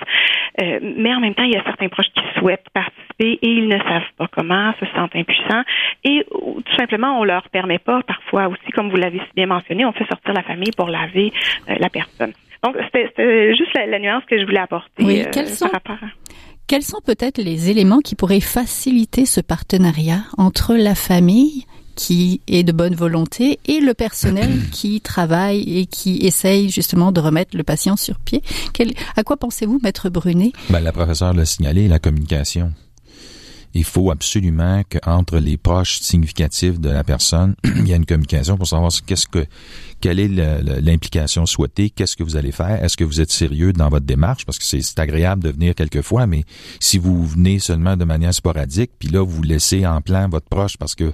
Euh, 0.61 0.79
mais 0.97 1.13
en 1.13 1.19
même 1.19 1.35
temps, 1.35 1.43
il 1.43 1.53
y 1.53 1.57
a 1.57 1.63
certains 1.63 1.89
proches 1.89 2.11
qui 2.13 2.23
souhaitent 2.39 2.69
participer 2.73 3.39
et 3.41 3.49
ils 3.49 3.67
ne 3.67 3.77
savent 3.77 4.11
pas 4.17 4.27
comment, 4.27 4.73
se 4.79 4.85
sentent 4.95 5.15
impuissants 5.15 5.63
et 6.03 6.25
tout 6.29 6.75
simplement, 6.77 7.19
on 7.19 7.23
leur 7.23 7.49
permet 7.49 7.79
pas 7.79 8.01
parfois 8.03 8.47
aussi 8.47 8.71
comme 8.75 8.89
vous 8.89 8.97
l'avez 8.97 9.21
bien 9.35 9.47
mentionné, 9.47 9.85
on 9.85 9.93
fait 9.93 10.05
sortir 10.05 10.33
la 10.33 10.43
famille 10.43 10.71
pour 10.75 10.87
laver 10.87 11.31
euh, 11.69 11.75
la 11.79 11.89
personne. 11.89 12.33
Donc, 12.63 12.75
c'était 12.83 13.55
juste 13.55 13.71
la, 13.75 13.99
nuance 13.99 14.23
que 14.29 14.39
je 14.39 14.45
voulais 14.45 14.59
apporter 14.59 15.03
oui, 15.03 15.21
euh, 15.21 15.29
quels 15.31 15.49
sont, 15.49 15.69
Quels 16.67 16.81
sont 16.81 16.99
peut-être 17.05 17.37
les 17.37 17.69
éléments 17.69 17.99
qui 17.99 18.15
pourraient 18.15 18.39
faciliter 18.39 19.25
ce 19.25 19.39
partenariat 19.39 20.21
entre 20.37 20.75
la 20.75 20.95
famille 20.95 21.65
qui 21.95 22.41
est 22.47 22.63
de 22.63 22.71
bonne 22.71 22.95
volonté 22.95 23.59
et 23.67 23.79
le 23.79 23.93
personnel 23.93 24.51
qui 24.71 24.99
travaille 24.99 25.79
et 25.79 25.85
qui 25.85 26.25
essaye 26.25 26.69
justement 26.69 27.11
de 27.11 27.21
remettre 27.21 27.55
le 27.55 27.63
patient 27.63 27.95
sur 27.95 28.19
pied? 28.19 28.41
Quel, 28.73 28.91
à 29.15 29.23
quoi 29.23 29.37
pensez-vous, 29.37 29.79
Maître 29.83 30.09
Brunet? 30.09 30.51
Ben, 30.69 30.79
la 30.79 30.91
professeure 30.91 31.33
l'a 31.33 31.45
signalé, 31.45 31.87
la 31.87 31.99
communication 31.99 32.73
il 33.75 33.83
faut 33.83 34.09
absolument 34.09 34.83
qu'entre 34.89 35.37
les 35.37 35.57
proches 35.57 35.99
significatifs 35.99 36.79
de 36.79 36.89
la 36.89 37.03
personne, 37.03 37.55
il 37.63 37.87
y 37.87 37.93
a 37.93 37.97
une 37.97 38.05
communication 38.05 38.57
pour 38.57 38.67
savoir 38.67 38.91
qu'est-ce 39.05 39.27
que 39.27 39.45
quelle 40.01 40.19
est 40.19 40.27
l'implication 40.81 41.45
souhaitée, 41.45 41.89
qu'est-ce 41.89 42.15
que 42.15 42.23
vous 42.23 42.35
allez 42.35 42.51
faire, 42.51 42.83
est-ce 42.83 42.95
que 42.95 43.03
vous 43.03 43.21
êtes 43.21 43.31
sérieux 43.31 43.73
dans 43.73 43.89
votre 43.89 44.05
démarche, 44.05 44.45
parce 44.45 44.59
que 44.59 44.63
c'est 44.63 44.99
agréable 44.99 45.43
de 45.43 45.49
venir 45.49 45.75
quelquefois, 45.75 46.25
mais 46.25 46.43
si 46.79 46.97
vous 46.97 47.25
venez 47.25 47.59
seulement 47.59 47.97
de 47.97 48.05
manière 48.05 48.33
sporadique, 48.33 48.91
puis 48.97 49.09
là 49.09 49.23
vous 49.25 49.41
laissez 49.43 49.85
en 49.85 50.01
plan 50.01 50.29
votre 50.29 50.47
proche 50.47 50.77
parce 50.77 50.95
que 50.95 51.11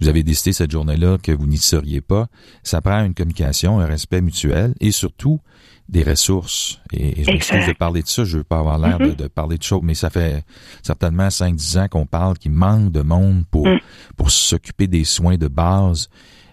vous 0.00 0.08
avez 0.08 0.22
décidé 0.22 0.52
cette 0.52 0.70
journée-là 0.70 1.18
que 1.18 1.32
vous 1.32 1.46
n'y 1.46 1.58
seriez 1.58 2.00
pas, 2.00 2.28
ça 2.62 2.80
prend 2.80 3.04
une 3.04 3.14
communication, 3.14 3.80
un 3.80 3.86
respect 3.86 4.20
mutuel 4.20 4.74
et 4.80 4.92
surtout 4.92 5.40
des 5.88 6.02
ressources. 6.02 6.80
Et, 6.92 7.24
je 7.24 7.30
m'excuse 7.30 7.66
de 7.66 7.72
parler 7.72 8.02
de 8.02 8.08
ça, 8.08 8.24
je 8.24 8.38
veux 8.38 8.44
pas 8.44 8.58
avoir 8.58 8.78
l'air 8.78 8.98
de, 8.98 9.06
mm-hmm. 9.06 9.28
parler 9.30 9.56
de 9.56 9.62
choses, 9.62 9.80
mais 9.82 9.94
ça 9.94 10.10
fait 10.10 10.44
certainement 10.82 11.28
5-10 11.28 11.78
ans 11.78 11.88
qu'on 11.88 12.06
parle 12.06 12.36
qu'il 12.36 12.52
manque 12.52 12.92
de 12.92 13.00
monde 13.00 13.44
pour, 13.50 13.66
mm. 13.66 13.80
pour 14.16 14.30
s'occuper 14.30 14.86
des 14.86 15.04
soins 15.04 15.36
de 15.36 15.48
base. 15.48 16.08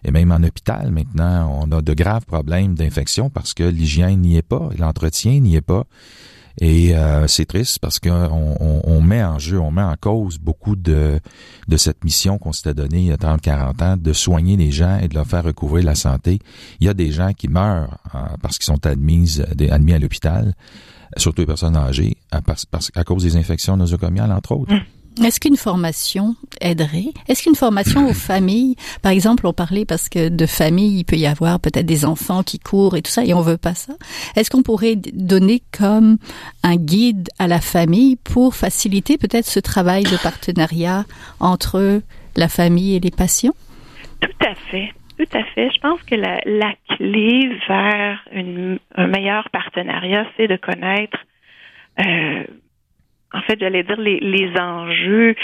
Et 0.05 0.12
même 0.12 0.31
en 0.31 0.43
hôpital, 0.43 0.91
maintenant, 0.91 1.60
on 1.62 1.71
a 1.71 1.81
de 1.81 1.93
graves 1.93 2.25
problèmes 2.25 2.75
d'infection 2.75 3.29
parce 3.29 3.53
que 3.53 3.63
l'hygiène 3.63 4.21
n'y 4.21 4.38
est 4.38 4.47
pas, 4.47 4.69
l'entretien 4.77 5.39
n'y 5.39 5.55
est 5.55 5.62
pas. 5.62 5.86
Et 6.62 6.96
euh, 6.96 7.28
c'est 7.28 7.46
triste 7.46 7.80
parce 7.80 8.00
qu'on 8.00 8.56
on, 8.60 9.02
met 9.02 9.24
en 9.24 9.39
jeu, 9.39 9.60
on 9.60 9.72
met 9.72 9.82
en 9.82 9.96
cause 10.00 10.38
beaucoup 10.38 10.76
de, 10.76 11.20
de 11.68 11.78
cette 11.78 12.04
mission 12.06 12.38
qu'on 12.38 12.54
s'était 12.54 12.74
donnée 12.74 13.00
il 13.00 13.06
y 13.08 13.12
a 13.12 13.18
30-40 13.18 13.84
ans, 13.84 13.98
de 13.98 14.13
soigner 14.13 14.56
les 14.56 14.72
gens 14.72 14.98
et 15.00 15.08
de 15.08 15.15
leur 15.15 15.28
faire 15.28 15.44
recouvrir 15.44 15.84
la 15.84 15.96
santé. 15.96 16.39
Il 16.80 16.88
y 16.88 16.89
a 16.89 16.94
des 16.94 17.12
gens 17.12 17.34
qui 17.34 17.50
meurent 17.50 17.98
euh, 18.15 18.20
parce 18.41 18.58
qu'ils 18.58 18.65
sont 18.65 18.86
admis, 18.86 19.41
admis 19.70 19.94
à 19.94 20.00
l'hôpital, 20.00 20.54
surtout 21.18 21.41
les 21.41 21.48
personnes 21.48 21.76
âgées, 21.76 22.15
à, 22.32 23.04
cause 23.04 23.24
des 23.24 23.36
infections 23.36 23.76
nosocomiales, 23.76 24.32
entre 24.32 24.54
autres. 24.54 24.74
Mmh. 24.74 24.82
Est-ce 25.23 25.39
qu'une 25.39 25.56
formation 25.56 26.36
aiderait? 26.62 27.13
Est-ce 27.28 27.43
qu'une 27.43 27.56
formation 27.56 28.08
aux 28.08 28.13
familles, 28.13 28.75
par 29.01 29.12
exemple, 29.12 29.47
on 29.47 29.54
parlait 29.54 29.86
parce 29.86 30.10
que 30.10 30.30
de 30.30 30.45
famille, 30.45 30.99
il 30.99 31.04
peut 31.06 31.15
y 31.15 31.25
avoir 31.25 31.60
peut-être 31.60 31.86
des 31.86 32.06
enfants 32.06 32.43
qui 32.43 32.60
courent 32.60 32.95
et 32.95 33.01
tout 33.01 33.12
ça, 33.12 33.23
et 33.23 33.34
on 33.34 33.41
veut 33.41 33.58
pas 33.58 33.75
ça. 33.75 33.93
Est-ce 34.36 34.49
qu'on 34.49 34.63
pourrait 34.63 34.95
donner 34.95 35.62
comme 35.78 36.17
un 36.63 36.75
guide 36.75 37.30
à 37.39 37.47
la 37.47 37.62
famille 37.62 38.17
pour 38.17 38.56
faciliter 38.56 39.17
peut-être 39.17 39.45
ce 39.45 39.60
travail 39.60 40.04
de 40.04 40.21
partenariat 40.21 41.06
entre 41.39 42.01
la 42.36 42.47
famille 42.47 42.95
et 42.95 42.99
les 42.99 43.12
patients? 43.12 43.56
Tout 44.21 44.45
à 44.45 44.56
fait. 44.69 44.91
Tout 45.17 45.38
à 45.38 45.43
fait. 45.43 45.69
Je 45.73 45.80
pense 45.80 46.01
que 46.04 46.15
la, 46.15 46.73
clé 46.89 47.49
vers 47.67 48.19
une, 48.34 48.80
un 48.95 49.08
meilleur 49.08 49.49
partenariat, 49.49 50.25
c'est 50.36 50.47
de 50.47 50.58
connaître 50.58 51.17
euh, 51.99 52.43
en 53.36 53.41
fait, 53.41 53.60
j'allais 53.60 53.84
dire 53.84 54.00
les, 54.00 54.19
les 54.19 54.50
enjeux, 54.60 55.36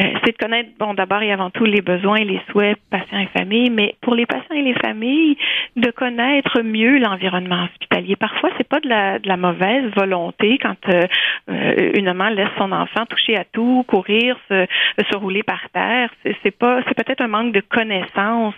euh, 0.00 0.04
c'est 0.24 0.32
de 0.32 0.36
connaître, 0.38 0.70
bon, 0.78 0.94
d'abord 0.94 1.22
et 1.22 1.32
avant 1.32 1.50
tout 1.50 1.64
les 1.64 1.80
besoins 1.80 2.16
et 2.16 2.24
les 2.24 2.40
souhaits 2.50 2.78
patients 2.90 3.18
et 3.18 3.28
familles, 3.36 3.70
mais 3.70 3.96
pour 4.00 4.14
les 4.14 4.26
patients 4.26 4.54
et 4.54 4.62
les 4.62 4.74
familles, 4.74 5.36
de 5.76 5.90
connaître 5.90 6.62
mieux 6.62 6.98
l'environnement 6.98 7.64
hospitalier. 7.64 8.16
Parfois, 8.16 8.50
c'est 8.56 8.68
pas 8.68 8.80
de 8.80 8.88
la, 8.88 9.18
de 9.18 9.28
la 9.28 9.36
mauvaise 9.36 9.90
volonté 9.96 10.58
quand 10.58 10.76
euh, 10.88 11.02
euh, 11.50 11.92
une 11.94 12.06
maman 12.06 12.28
laisse 12.28 12.48
son 12.58 12.70
enfant 12.72 13.06
toucher 13.06 13.36
à 13.36 13.44
tout, 13.44 13.84
courir, 13.88 14.36
se, 14.48 14.66
se 15.10 15.16
rouler 15.16 15.42
par 15.42 15.68
terre. 15.72 16.10
C'est 16.42 16.56
pas, 16.56 16.80
c'est 16.86 16.94
peut-être 16.94 17.22
un 17.22 17.28
manque 17.28 17.52
de 17.52 17.60
connaissance 17.60 18.54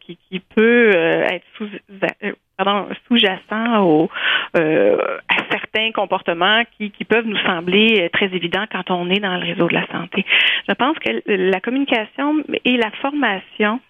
qui, 0.00 0.18
qui 0.28 0.40
peut 0.40 0.90
être 0.90 1.44
sous 1.56 1.68
pardon, 2.58 2.88
sous-jacent 3.06 3.82
au, 3.82 4.10
euh, 4.56 4.98
à 5.28 5.36
certains 5.50 5.92
comportements 5.92 6.62
qui, 6.76 6.90
qui 6.90 7.04
peuvent 7.04 7.26
nous 7.26 7.38
sembler 7.38 8.02
euh, 8.02 8.08
très 8.10 8.26
évidents 8.26 8.64
quand 8.70 8.90
on 8.90 9.08
est 9.10 9.20
dans 9.20 9.36
le 9.36 9.46
réseau 9.46 9.68
de 9.68 9.74
la 9.74 9.86
santé. 9.86 10.26
Je 10.68 10.74
pense 10.74 10.98
que 10.98 11.22
la 11.26 11.60
communication 11.60 12.42
et 12.64 12.76
la 12.76 12.90
formation 13.00 13.80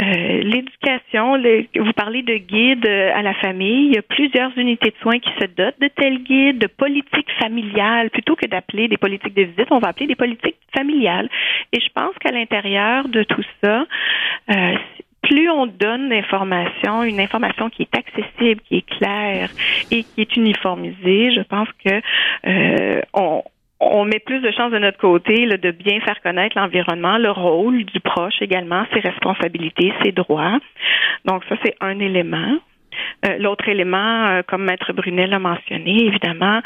euh, 0.00 0.40
l'éducation, 0.42 1.36
vous 1.38 1.92
parlez 1.92 2.22
de 2.22 2.36
guides 2.36 2.86
euh, 2.86 3.10
à 3.14 3.22
la 3.22 3.34
famille. 3.34 3.88
Il 3.88 3.94
y 3.94 3.98
a 3.98 4.02
plusieurs 4.02 4.56
unités 4.56 4.90
de 4.90 4.96
soins 5.02 5.18
qui 5.18 5.30
se 5.38 5.46
dotent 5.46 5.80
de 5.80 5.88
tels 5.88 6.22
guides, 6.22 6.58
de 6.58 6.66
politiques 6.66 7.30
familiales. 7.38 8.10
Plutôt 8.10 8.34
que 8.34 8.46
d'appeler 8.46 8.88
des 8.88 8.96
politiques 8.96 9.34
de 9.34 9.42
visite, 9.42 9.68
on 9.70 9.78
va 9.78 9.88
appeler 9.88 10.06
des 10.06 10.16
politiques 10.16 10.56
familiales. 10.74 11.28
Et 11.72 11.80
je 11.80 11.88
pense 11.94 12.14
qu'à 12.20 12.32
l'intérieur 12.32 13.08
de 13.08 13.22
tout 13.22 13.44
ça, 13.62 13.84
euh, 14.50 14.74
plus 15.22 15.48
on 15.50 15.66
donne 15.66 16.08
d'informations, 16.08 17.04
une 17.04 17.20
information 17.20 17.70
qui 17.70 17.82
est 17.82 17.96
accessible, 17.96 18.60
qui 18.62 18.78
est 18.78 18.96
claire 18.98 19.50
et 19.90 20.04
qui 20.04 20.20
est 20.20 20.36
uniformisée, 20.36 21.32
je 21.34 21.42
pense 21.42 21.68
que 21.84 22.00
euh, 22.46 23.00
on, 23.14 23.42
on 23.80 24.04
met 24.04 24.20
plus 24.20 24.40
de 24.40 24.50
chances 24.52 24.72
de 24.72 24.78
notre 24.78 24.98
côté 24.98 25.46
là, 25.46 25.56
de 25.56 25.70
bien 25.72 26.00
faire 26.00 26.20
connaître 26.22 26.58
l'environnement, 26.58 27.18
le 27.18 27.30
rôle 27.30 27.84
du 27.84 28.00
proche 28.00 28.40
également, 28.40 28.84
ses 28.92 29.00
responsabilités, 29.00 29.92
ses 30.02 30.12
droits. 30.12 30.58
Donc 31.24 31.42
ça, 31.48 31.56
c'est 31.64 31.74
un 31.80 31.98
élément. 31.98 32.58
Euh, 33.26 33.38
l'autre 33.38 33.68
élément, 33.68 34.26
euh, 34.26 34.42
comme 34.46 34.64
Maître 34.64 34.92
Brunel 34.92 35.30
l'a 35.30 35.38
mentionné, 35.38 36.04
évidemment, 36.04 36.60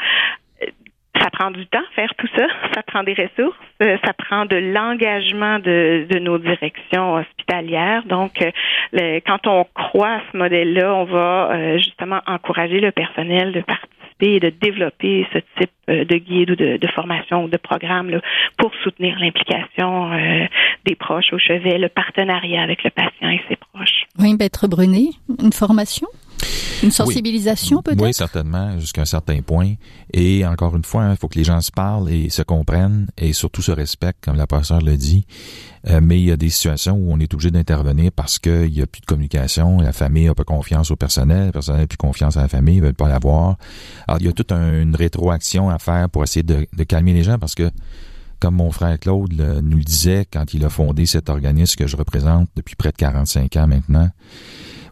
ça 1.19 1.29
prend 1.31 1.51
du 1.51 1.65
temps 1.67 1.83
faire 1.95 2.13
tout 2.17 2.27
ça, 2.35 2.47
ça 2.73 2.83
prend 2.83 3.03
des 3.03 3.13
ressources, 3.13 3.57
euh, 3.81 3.97
ça 4.05 4.13
prend 4.13 4.45
de 4.45 4.55
l'engagement 4.55 5.59
de, 5.59 6.05
de, 6.09 6.19
nos 6.19 6.37
directions 6.37 7.15
hospitalières. 7.15 8.03
Donc, 8.05 8.41
euh, 8.41 9.19
quand 9.25 9.47
on 9.47 9.65
croit 9.73 10.15
à 10.15 10.21
ce 10.31 10.37
modèle-là, 10.37 10.93
on 10.93 11.05
va 11.05 11.51
euh, 11.51 11.77
justement 11.77 12.19
encourager 12.27 12.79
le 12.79 12.91
personnel 12.91 13.51
de 13.51 13.61
participer 13.61 13.93
et 14.19 14.39
de 14.39 14.49
développer 14.49 15.27
ce 15.31 15.37
type 15.59 15.71
de 15.87 16.17
guide 16.17 16.51
ou 16.51 16.55
de, 16.55 16.77
de 16.77 16.87
formation 16.87 17.43
ou 17.43 17.49
de 17.49 17.57
programme 17.57 18.09
là, 18.09 18.19
pour 18.57 18.71
soutenir 18.83 19.15
l'implication 19.19 20.09
des 20.85 20.95
proches 20.95 21.31
au 21.33 21.37
chevet, 21.37 21.77
le 21.77 21.87
partenariat 21.87 22.63
avec 22.63 22.83
le 22.83 22.89
patient 22.89 23.29
et 23.29 23.39
ses 23.47 23.57
proches. 23.57 24.05
Oui, 24.17 24.35
Maître 24.37 24.67
Brunet, 24.67 25.11
une 25.39 25.53
formation? 25.53 26.07
Une 26.83 26.91
sensibilisation 26.91 27.81
peut-être? 27.81 28.01
Oui, 28.01 28.13
certainement, 28.13 28.79
jusqu'à 28.79 29.01
un 29.01 29.05
certain 29.05 29.41
point. 29.41 29.73
Et 30.13 30.45
encore 30.45 30.75
une 30.75 30.83
fois, 30.83 31.03
il 31.03 31.05
hein, 31.07 31.15
faut 31.19 31.27
que 31.27 31.37
les 31.37 31.43
gens 31.43 31.61
se 31.61 31.71
parlent 31.71 32.09
et 32.11 32.29
se 32.29 32.41
comprennent 32.41 33.07
et 33.17 33.33
surtout 33.33 33.61
se 33.61 33.71
respectent, 33.71 34.23
comme 34.25 34.35
la 34.35 34.47
professeure 34.47 34.81
le 34.81 34.97
dit. 34.97 35.25
Euh, 35.89 36.01
mais 36.01 36.19
il 36.19 36.25
y 36.25 36.31
a 36.31 36.37
des 36.37 36.49
situations 36.49 36.95
où 36.95 37.11
on 37.11 37.19
est 37.19 37.33
obligé 37.33 37.51
d'intervenir 37.51 38.11
parce 38.11 38.39
qu'il 38.39 38.71
n'y 38.71 38.81
a 38.81 38.87
plus 38.87 39.01
de 39.01 39.05
communication, 39.05 39.79
la 39.79 39.93
famille 39.93 40.25
n'a 40.25 40.35
pas 40.35 40.43
confiance 40.43 40.91
au 40.91 40.95
personnel, 40.95 41.47
le 41.47 41.51
personnel 41.51 41.81
n'a 41.81 41.87
plus 41.87 41.97
confiance 41.97 42.37
à 42.37 42.41
la 42.41 42.47
famille, 42.47 42.77
ils 42.77 42.81
veulent 42.81 42.93
pas 42.93 43.07
l'avoir. 43.07 43.57
Alors, 44.07 44.19
il 44.19 44.25
y 44.25 44.29
a 44.29 44.33
toute 44.33 44.51
une 44.51 44.95
rétroaction 44.95 45.69
à 45.69 45.79
faire 45.79 46.09
pour 46.09 46.23
essayer 46.23 46.43
de, 46.43 46.65
calmer 46.83 47.13
les 47.13 47.23
gens 47.23 47.37
parce 47.37 47.55
que 47.55 47.69
comme 48.39 48.55
mon 48.55 48.71
frère 48.71 48.99
Claude 48.99 49.33
nous 49.33 49.77
le 49.77 49.83
disait 49.83 50.25
quand 50.31 50.53
il 50.53 50.63
a 50.63 50.69
fondé 50.69 51.05
cet 51.05 51.29
organisme 51.29 51.75
que 51.75 51.87
je 51.87 51.97
représente 51.97 52.49
depuis 52.55 52.75
près 52.75 52.91
de 52.91 52.97
45 52.97 53.55
ans 53.57 53.67
maintenant, 53.67 54.09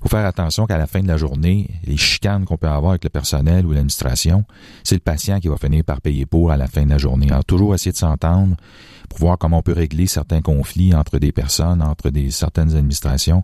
faut 0.06 0.18
faire 0.18 0.26
attention 0.28 0.68
qu'à 0.68 0.78
la 0.78 0.86
fin 0.86 1.02
de 1.02 1.08
la 1.08 1.18
journée, 1.18 1.68
les 1.84 1.98
chicanes 1.98 2.46
qu'on 2.46 2.58
peut 2.58 2.68
avoir 2.68 2.92
avec 2.92 3.04
le 3.04 3.10
personnel 3.10 3.66
ou 3.66 3.72
l'administration, 3.72 4.46
c'est 4.84 4.96
le 4.96 5.02
patient 5.02 5.40
qui 5.40 5.48
va 5.48 5.58
finir 5.58 5.84
par 5.84 6.00
payer 6.00 6.28
pour 6.28 6.52
à 6.52 6.58
la 6.58 6.68
fin 6.68 6.86
de 6.86 6.92
la 6.92 7.00
journée. 7.00 7.28
Alors, 7.32 7.44
toujours 7.44 7.74
essayer 7.74 7.92
de 7.92 7.98
s'entendre 7.98 8.56
pour 9.10 9.18
voir 9.18 9.38
comment 9.40 9.58
on 9.58 9.62
peut 9.64 9.74
régler 9.74 10.06
certains 10.06 10.42
conflits 10.42 10.94
entre 10.94 11.18
des 11.18 11.32
personnes, 11.32 11.82
entre 11.82 12.12
des 12.12 12.30
certaines 12.30 12.76
administrations, 12.76 13.44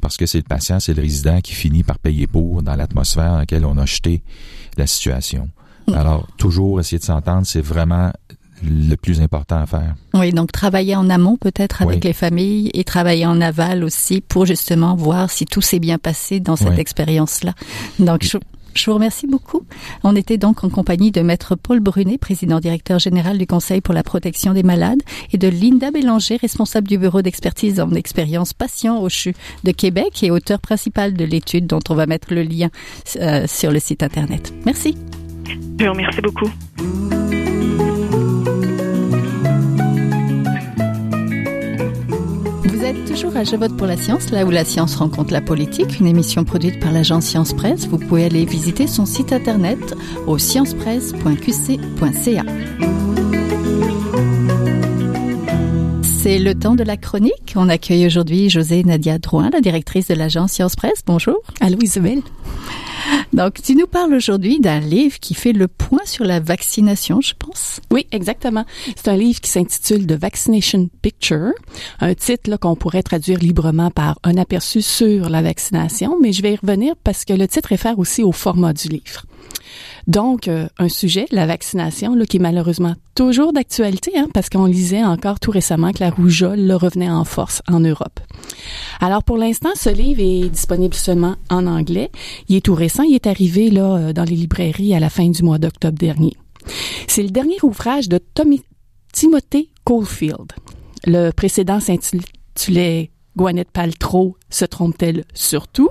parce 0.00 0.16
que 0.16 0.24
c'est 0.24 0.38
le 0.38 0.44
patient, 0.44 0.80
c'est 0.80 0.94
le 0.94 1.02
résident 1.02 1.42
qui 1.42 1.52
finit 1.52 1.82
par 1.82 1.98
payer 1.98 2.26
pour 2.26 2.62
dans 2.62 2.74
l'atmosphère 2.74 3.32
dans 3.32 3.38
laquelle 3.38 3.66
on 3.66 3.76
a 3.76 3.84
jeté 3.84 4.22
la 4.78 4.86
situation. 4.86 5.50
Alors, 5.92 6.26
toujours 6.38 6.80
essayer 6.80 6.98
de 6.98 7.04
s'entendre, 7.04 7.46
c'est 7.46 7.60
vraiment 7.60 8.12
le 8.62 8.96
plus 8.96 9.20
important 9.20 9.56
à 9.56 9.66
faire. 9.66 9.94
Oui, 10.14 10.32
donc 10.32 10.52
travailler 10.52 10.96
en 10.96 11.08
amont 11.10 11.36
peut-être 11.36 11.82
avec 11.82 12.04
les 12.04 12.12
familles 12.12 12.70
et 12.74 12.84
travailler 12.84 13.26
en 13.26 13.40
aval 13.40 13.84
aussi 13.84 14.20
pour 14.20 14.46
justement 14.46 14.96
voir 14.96 15.30
si 15.30 15.46
tout 15.46 15.60
s'est 15.60 15.78
bien 15.78 15.98
passé 15.98 16.40
dans 16.40 16.56
cette 16.56 16.78
expérience-là. 16.78 17.54
Donc, 17.98 18.24
je, 18.24 18.38
je, 18.74 18.86
vous 18.86 18.94
remercie 18.94 19.26
beaucoup. 19.26 19.62
On 20.04 20.16
était 20.16 20.38
donc 20.38 20.64
en 20.64 20.70
compagnie 20.70 21.10
de 21.10 21.20
Maître 21.20 21.54
Paul 21.54 21.80
Brunet, 21.80 22.18
président 22.18 22.60
directeur 22.60 22.98
général 22.98 23.38
du 23.38 23.46
Conseil 23.46 23.80
pour 23.80 23.94
la 23.94 24.02
protection 24.02 24.52
des 24.52 24.62
malades, 24.62 25.02
et 25.32 25.38
de 25.38 25.48
Linda 25.48 25.90
Bélanger, 25.90 26.36
responsable 26.36 26.88
du 26.88 26.98
bureau 26.98 27.22
d'expertise 27.22 27.80
en 27.80 27.92
expérience 27.92 28.52
patient 28.52 29.00
au 29.00 29.08
CHU 29.08 29.34
de 29.64 29.72
Québec 29.72 30.22
et 30.22 30.30
auteur 30.30 30.60
principal 30.60 31.14
de 31.14 31.24
l'étude 31.24 31.66
dont 31.66 31.80
on 31.88 31.94
va 31.94 32.06
mettre 32.06 32.32
le 32.32 32.42
lien 32.42 32.68
euh, 33.16 33.46
sur 33.46 33.70
le 33.70 33.78
site 33.78 34.02
Internet. 34.02 34.52
Merci. 34.64 34.96
Je 35.78 35.84
vous 35.84 35.92
remercie 35.92 36.20
beaucoup. 36.20 36.50
Toujours 42.94 43.36
à 43.36 43.44
Je 43.44 43.56
vote 43.56 43.76
pour 43.76 43.86
la 43.86 43.96
science, 43.96 44.30
là 44.30 44.44
où 44.44 44.50
la 44.50 44.64
science 44.64 44.96
rencontre 44.96 45.32
la 45.32 45.40
politique, 45.40 46.00
une 46.00 46.06
émission 46.06 46.44
produite 46.44 46.80
par 46.80 46.92
l'agence 46.92 47.26
Science 47.26 47.52
Presse. 47.52 47.86
Vous 47.86 47.98
pouvez 47.98 48.24
aller 48.24 48.44
visiter 48.44 48.86
son 48.86 49.06
site 49.06 49.32
internet 49.32 49.78
au 50.26 50.38
sciencepresse.qc.ca. 50.38 52.42
C'est 56.02 56.38
le 56.38 56.54
temps 56.54 56.74
de 56.74 56.84
la 56.84 56.96
chronique. 56.96 57.54
On 57.56 57.68
accueille 57.68 58.06
aujourd'hui 58.06 58.50
José 58.50 58.82
Nadia 58.84 59.18
Drouin, 59.18 59.50
la 59.50 59.60
directrice 59.60 60.08
de 60.08 60.14
l'agence 60.14 60.52
Science 60.52 60.76
Presse. 60.76 61.02
Bonjour. 61.06 61.38
Allô 61.60 61.78
Isabelle. 61.82 62.22
Donc, 63.32 63.62
tu 63.62 63.74
nous 63.74 63.86
parles 63.86 64.14
aujourd'hui 64.14 64.60
d'un 64.60 64.80
livre 64.80 65.18
qui 65.20 65.34
fait 65.34 65.52
le 65.52 65.68
point 65.68 66.04
sur 66.04 66.24
la 66.24 66.40
vaccination, 66.40 67.20
je 67.20 67.34
pense. 67.38 67.80
Oui, 67.90 68.06
exactement. 68.12 68.64
C'est 68.96 69.08
un 69.08 69.16
livre 69.16 69.40
qui 69.40 69.50
s'intitule 69.50 70.06
The 70.06 70.12
Vaccination 70.12 70.88
Picture, 71.02 71.52
un 72.00 72.14
titre 72.14 72.56
qu'on 72.56 72.76
pourrait 72.76 73.02
traduire 73.02 73.38
librement 73.38 73.90
par 73.90 74.18
un 74.24 74.36
aperçu 74.36 74.82
sur 74.82 75.28
la 75.28 75.42
vaccination, 75.42 76.16
mais 76.20 76.32
je 76.32 76.42
vais 76.42 76.54
y 76.54 76.56
revenir 76.56 76.94
parce 77.04 77.24
que 77.24 77.32
le 77.32 77.46
titre 77.48 77.68
réfère 77.68 77.98
aussi 77.98 78.22
au 78.22 78.32
format 78.32 78.72
du 78.72 78.88
livre. 78.88 79.24
Donc, 80.06 80.48
euh, 80.48 80.68
un 80.78 80.88
sujet, 80.88 81.26
la 81.30 81.46
vaccination, 81.46 82.16
qui 82.24 82.38
est 82.38 82.40
malheureusement 82.40 82.94
toujours 83.14 83.52
d'actualité, 83.52 84.12
hein, 84.16 84.28
parce 84.32 84.48
qu'on 84.48 84.64
lisait 84.64 85.04
encore 85.04 85.38
tout 85.38 85.50
récemment 85.50 85.92
que 85.92 86.00
la 86.00 86.10
rougeole 86.10 86.60
le 86.60 86.76
revenait 86.76 87.10
en 87.10 87.24
force 87.24 87.60
en 87.68 87.80
Europe. 87.80 88.20
Alors, 89.00 89.22
pour 89.22 89.36
l'instant, 89.36 89.70
ce 89.74 89.90
livre 89.90 90.20
est 90.20 90.48
disponible 90.48 90.94
seulement 90.94 91.36
en 91.50 91.66
anglais. 91.66 92.10
Il 92.48 92.56
est 92.56 92.64
tout 92.64 92.74
récent, 92.74 92.97
il 93.04 93.14
est 93.14 93.26
arrivé 93.26 93.70
là 93.70 93.96
euh, 93.96 94.12
dans 94.12 94.24
les 94.24 94.36
librairies 94.36 94.94
à 94.94 95.00
la 95.00 95.10
fin 95.10 95.28
du 95.28 95.42
mois 95.42 95.58
d'octobre 95.58 95.98
dernier. 95.98 96.36
C'est 97.06 97.22
le 97.22 97.30
dernier 97.30 97.56
ouvrage 97.62 98.08
de 98.08 98.18
Tommy, 98.18 98.62
Timothy 99.12 99.70
Caulfield. 99.84 100.52
Le 101.06 101.30
précédent 101.30 101.80
s'intitulait 101.80 103.10
Gwyneth 103.38 103.70
Paltrow 103.70 104.36
se 104.50 104.64
trompe-t-elle 104.64 105.24
surtout? 105.32 105.90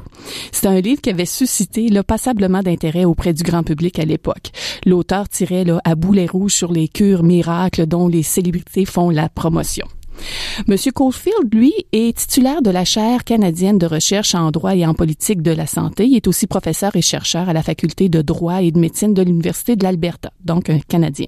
C'est 0.51 0.67
un 0.67 0.81
livre 0.81 1.01
qui 1.01 1.09
avait 1.09 1.25
suscité 1.25 1.87
là, 1.87 2.03
passablement 2.03 2.61
d'intérêt 2.61 3.05
auprès 3.05 3.33
du 3.33 3.43
grand 3.43 3.63
public 3.63 3.99
à 3.99 4.05
l'époque. 4.05 4.51
L'auteur 4.85 5.29
tirait 5.29 5.63
là, 5.63 5.79
à 5.85 5.95
boulet 5.95 6.25
rouge 6.25 6.53
sur 6.53 6.73
les 6.73 6.89
cures 6.89 7.23
miracles 7.23 7.85
dont 7.85 8.09
les 8.09 8.23
célébrités 8.23 8.85
font 8.85 9.09
la 9.09 9.29
promotion. 9.29 9.87
Monsieur 10.67 10.91
Caulfield, 10.91 11.53
lui, 11.53 11.73
est 11.91 12.17
titulaire 12.17 12.61
de 12.61 12.69
la 12.69 12.85
chaire 12.85 13.23
canadienne 13.23 13.77
de 13.77 13.85
recherche 13.85 14.35
en 14.35 14.51
droit 14.51 14.75
et 14.75 14.85
en 14.85 14.93
politique 14.93 15.41
de 15.41 15.51
la 15.51 15.67
santé. 15.67 16.05
Il 16.05 16.15
est 16.15 16.27
aussi 16.27 16.47
professeur 16.47 16.95
et 16.95 17.01
chercheur 17.01 17.49
à 17.49 17.53
la 17.53 17.63
faculté 17.63 18.09
de 18.09 18.21
droit 18.21 18.61
et 18.61 18.71
de 18.71 18.79
médecine 18.79 19.13
de 19.13 19.21
l'Université 19.21 19.75
de 19.75 19.83
l'Alberta, 19.83 20.31
donc 20.43 20.69
un 20.69 20.79
Canadien. 20.79 21.27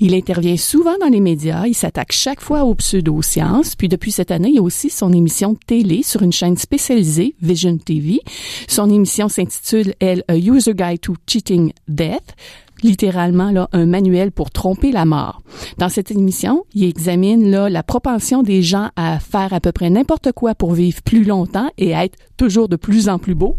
Il 0.00 0.14
intervient 0.14 0.56
souvent 0.56 0.96
dans 1.00 1.08
les 1.08 1.20
médias. 1.20 1.66
Il 1.66 1.74
s'attaque 1.74 2.12
chaque 2.12 2.40
fois 2.40 2.64
aux 2.64 2.74
pseudosciences. 2.74 3.76
Puis 3.76 3.88
depuis 3.88 4.12
cette 4.12 4.30
année, 4.30 4.50
il 4.50 4.58
a 4.58 4.62
aussi 4.62 4.90
son 4.90 5.12
émission 5.12 5.56
télé 5.66 6.02
sur 6.02 6.22
une 6.22 6.32
chaîne 6.32 6.56
spécialisée, 6.56 7.34
Vision 7.40 7.76
TV. 7.78 8.20
Son 8.68 8.90
émission 8.90 9.28
s'intitule, 9.28 9.94
elle, 10.00 10.24
A 10.28 10.36
User 10.36 10.74
Guide 10.74 11.00
to 11.00 11.14
Cheating 11.26 11.72
Death 11.88 12.34
littéralement 12.82 13.50
là, 13.50 13.68
un 13.72 13.86
manuel 13.86 14.32
pour 14.32 14.50
tromper 14.50 14.92
la 14.92 15.04
mort. 15.04 15.42
Dans 15.78 15.88
cette 15.88 16.10
émission, 16.10 16.64
il 16.74 16.84
examine 16.84 17.50
là, 17.50 17.68
la 17.68 17.82
propension 17.82 18.42
des 18.42 18.62
gens 18.62 18.90
à 18.96 19.18
faire 19.18 19.52
à 19.52 19.60
peu 19.60 19.72
près 19.72 19.90
n'importe 19.90 20.32
quoi 20.32 20.54
pour 20.54 20.72
vivre 20.72 21.02
plus 21.02 21.24
longtemps 21.24 21.70
et 21.78 21.90
être 21.90 22.18
toujours 22.36 22.68
de 22.68 22.76
plus 22.76 23.08
en 23.08 23.18
plus 23.18 23.34
beau. 23.34 23.56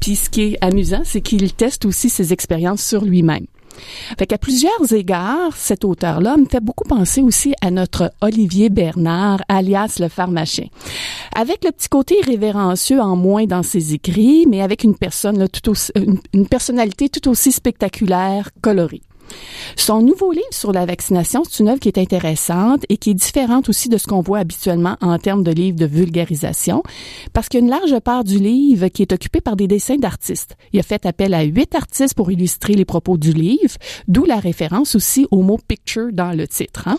Puis 0.00 0.16
ce 0.16 0.30
qui 0.30 0.42
est 0.42 0.58
amusant, 0.60 1.02
c'est 1.04 1.20
qu'il 1.20 1.52
teste 1.52 1.84
aussi 1.84 2.08
ses 2.08 2.32
expériences 2.32 2.84
sur 2.84 3.04
lui-même. 3.04 3.46
Fait 4.18 4.26
qu'à 4.26 4.38
plusieurs 4.38 4.92
égards, 4.92 5.56
cet 5.56 5.84
auteur-là 5.84 6.36
me 6.36 6.46
fait 6.46 6.60
beaucoup 6.60 6.84
penser 6.88 7.22
aussi 7.22 7.54
à 7.60 7.70
notre 7.70 8.12
Olivier 8.20 8.70
Bernard, 8.70 9.40
alias 9.48 9.96
le 10.00 10.08
pharmacien. 10.08 10.66
Avec 11.34 11.64
le 11.64 11.72
petit 11.72 11.88
côté 11.88 12.16
révérencieux 12.24 13.00
en 13.00 13.16
moins 13.16 13.44
dans 13.46 13.62
ses 13.62 13.94
écrits, 13.94 14.46
mais 14.48 14.62
avec 14.62 14.84
une 14.84 14.96
personne 14.96 15.48
une 16.32 16.48
personnalité 16.48 17.08
tout 17.08 17.28
aussi 17.28 17.52
spectaculaire, 17.52 18.50
colorée. 18.60 19.02
Son 19.76 20.02
nouveau 20.02 20.32
livre 20.32 20.44
sur 20.50 20.72
la 20.72 20.86
vaccination, 20.86 21.42
c'est 21.44 21.62
une 21.62 21.68
œuvre 21.68 21.80
qui 21.80 21.88
est 21.88 21.98
intéressante 21.98 22.84
et 22.88 22.96
qui 22.96 23.10
est 23.10 23.14
différente 23.14 23.68
aussi 23.68 23.88
de 23.88 23.98
ce 23.98 24.06
qu'on 24.06 24.20
voit 24.20 24.38
habituellement 24.38 24.96
en 25.00 25.18
termes 25.18 25.42
de 25.42 25.50
livres 25.50 25.78
de 25.78 25.86
vulgarisation, 25.86 26.82
parce 27.32 27.48
qu'il 27.48 27.60
y 27.60 27.62
a 27.62 27.64
une 27.64 27.70
large 27.70 27.98
part 28.00 28.24
du 28.24 28.38
livre 28.38 28.88
qui 28.88 29.02
est 29.02 29.12
occupée 29.12 29.40
par 29.40 29.56
des 29.56 29.66
dessins 29.66 29.96
d'artistes. 29.96 30.56
Il 30.72 30.80
a 30.80 30.82
fait 30.82 31.06
appel 31.06 31.34
à 31.34 31.42
huit 31.42 31.74
artistes 31.74 32.14
pour 32.14 32.30
illustrer 32.30 32.74
les 32.74 32.84
propos 32.84 33.16
du 33.16 33.32
livre, 33.32 33.76
d'où 34.08 34.24
la 34.24 34.38
référence 34.38 34.94
aussi 34.94 35.26
au 35.30 35.42
mot 35.42 35.58
picture 35.66 36.12
dans 36.12 36.32
le 36.32 36.46
titre. 36.46 36.88
Hein. 36.88 36.98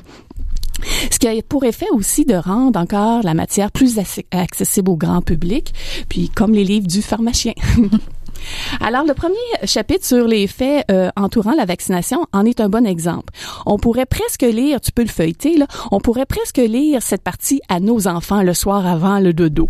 Ce 1.12 1.20
qui 1.20 1.28
a 1.28 1.34
pour 1.48 1.64
effet 1.64 1.88
aussi 1.92 2.26
de 2.26 2.36
rendre 2.36 2.80
encore 2.80 3.24
la 3.24 3.34
matière 3.34 3.72
plus 3.72 4.00
accessible 4.32 4.92
au 4.92 4.98
grand 4.98 5.22
public, 5.22 5.74
puis 6.10 6.30
comme 6.30 6.54
les 6.54 6.64
livres 6.64 6.88
du 6.88 7.02
pharmacien. 7.02 7.54
Alors, 8.82 9.06
le 9.06 9.14
premier 9.14 9.36
chapitre 9.64 10.06
sur 10.06 10.28
les 10.28 10.48
faits 10.48 10.86
euh, 10.92 11.10
entourant 11.16 11.54
la 11.54 11.66
vaccination 11.66 12.26
en 12.34 12.46
est 12.46 12.60
un 12.60 12.70
bon 12.70 12.86
exemple. 12.86 13.34
On 13.66 13.78
pourrait 13.78 14.06
presque 14.06 14.44
lire, 14.44 14.82
tu 14.82 14.92
peux 14.92 15.04
le 15.04 15.10
feuilleter, 15.10 15.58
là, 15.58 15.68
on 15.92 16.00
pourrait 16.00 16.26
presque 16.26 16.58
lire 16.58 17.02
cette 17.02 17.22
partie 17.22 17.62
à 17.70 17.80
nos 17.80 18.08
enfants 18.08 18.44
le 18.44 18.54
soir 18.54 18.86
avant 18.86 19.20
le 19.20 19.34
dodo. 19.34 19.70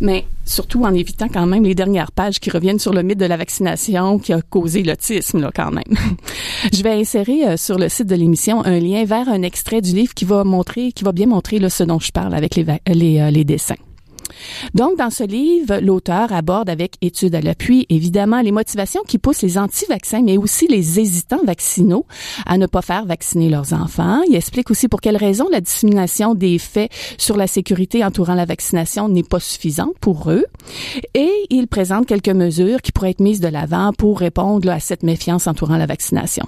Mais 0.00 0.24
surtout 0.44 0.84
en 0.84 0.94
évitant 0.94 1.28
quand 1.28 1.46
même 1.46 1.64
les 1.64 1.74
dernières 1.74 2.12
pages 2.12 2.40
qui 2.40 2.50
reviennent 2.50 2.78
sur 2.78 2.92
le 2.92 3.02
mythe 3.02 3.18
de 3.18 3.26
la 3.26 3.36
vaccination 3.36 4.18
qui 4.18 4.32
a 4.32 4.40
causé 4.42 4.82
l'autisme, 4.82 5.40
là, 5.40 5.50
quand 5.54 5.70
même. 5.70 5.84
Je 6.72 6.82
vais 6.82 6.92
insérer 6.92 7.46
euh, 7.46 7.56
sur 7.56 7.78
le 7.78 7.88
site 7.88 8.06
de 8.06 8.14
l'émission 8.14 8.64
un 8.64 8.78
lien 8.78 9.04
vers 9.04 9.28
un 9.28 9.42
extrait 9.42 9.80
du 9.80 9.92
livre 9.92 10.14
qui 10.14 10.24
va 10.24 10.44
montrer, 10.44 10.92
qui 10.92 11.04
va 11.04 11.12
bien 11.12 11.26
montrer 11.26 11.58
là, 11.58 11.70
ce 11.70 11.84
dont 11.84 11.98
je 11.98 12.12
parle 12.12 12.34
avec 12.34 12.56
les, 12.56 12.66
les, 12.86 13.20
euh, 13.20 13.30
les 13.30 13.44
dessins. 13.44 13.76
Donc, 14.74 14.96
dans 14.96 15.10
ce 15.10 15.24
livre, 15.24 15.78
l'auteur 15.80 16.32
aborde 16.32 16.70
avec 16.70 16.96
étude 17.00 17.34
à 17.34 17.40
l'appui, 17.40 17.86
évidemment, 17.88 18.40
les 18.40 18.52
motivations 18.52 19.02
qui 19.06 19.18
poussent 19.18 19.42
les 19.42 19.58
anti-vaccins, 19.58 20.22
mais 20.22 20.36
aussi 20.36 20.66
les 20.66 21.00
hésitants 21.00 21.44
vaccinaux 21.44 22.06
à 22.46 22.58
ne 22.58 22.66
pas 22.66 22.82
faire 22.82 23.04
vacciner 23.04 23.48
leurs 23.48 23.72
enfants. 23.72 24.22
Il 24.28 24.34
explique 24.34 24.70
aussi 24.70 24.88
pour 24.88 25.00
quelles 25.00 25.16
raisons 25.16 25.48
la 25.50 25.60
dissémination 25.60 26.34
des 26.34 26.58
faits 26.58 26.90
sur 27.18 27.36
la 27.36 27.46
sécurité 27.46 28.04
entourant 28.04 28.34
la 28.34 28.44
vaccination 28.44 29.08
n'est 29.08 29.22
pas 29.22 29.40
suffisante 29.40 29.96
pour 30.00 30.30
eux. 30.30 30.44
Et 31.14 31.30
il 31.50 31.66
présente 31.68 32.06
quelques 32.06 32.28
mesures 32.28 32.82
qui 32.82 32.92
pourraient 32.92 33.10
être 33.10 33.20
mises 33.20 33.40
de 33.40 33.48
l'avant 33.48 33.92
pour 33.92 34.18
répondre 34.18 34.70
à 34.70 34.80
cette 34.80 35.02
méfiance 35.02 35.46
entourant 35.46 35.76
la 35.76 35.86
vaccination. 35.86 36.46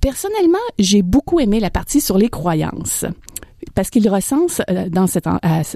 Personnellement, 0.00 0.58
j'ai 0.78 1.02
beaucoup 1.02 1.40
aimé 1.40 1.60
la 1.60 1.70
partie 1.70 2.00
sur 2.00 2.18
les 2.18 2.28
croyances 2.28 3.04
parce 3.76 3.90
qu'il 3.90 4.08
recense 4.08 4.60
euh, 4.68 4.88
dans, 4.88 5.06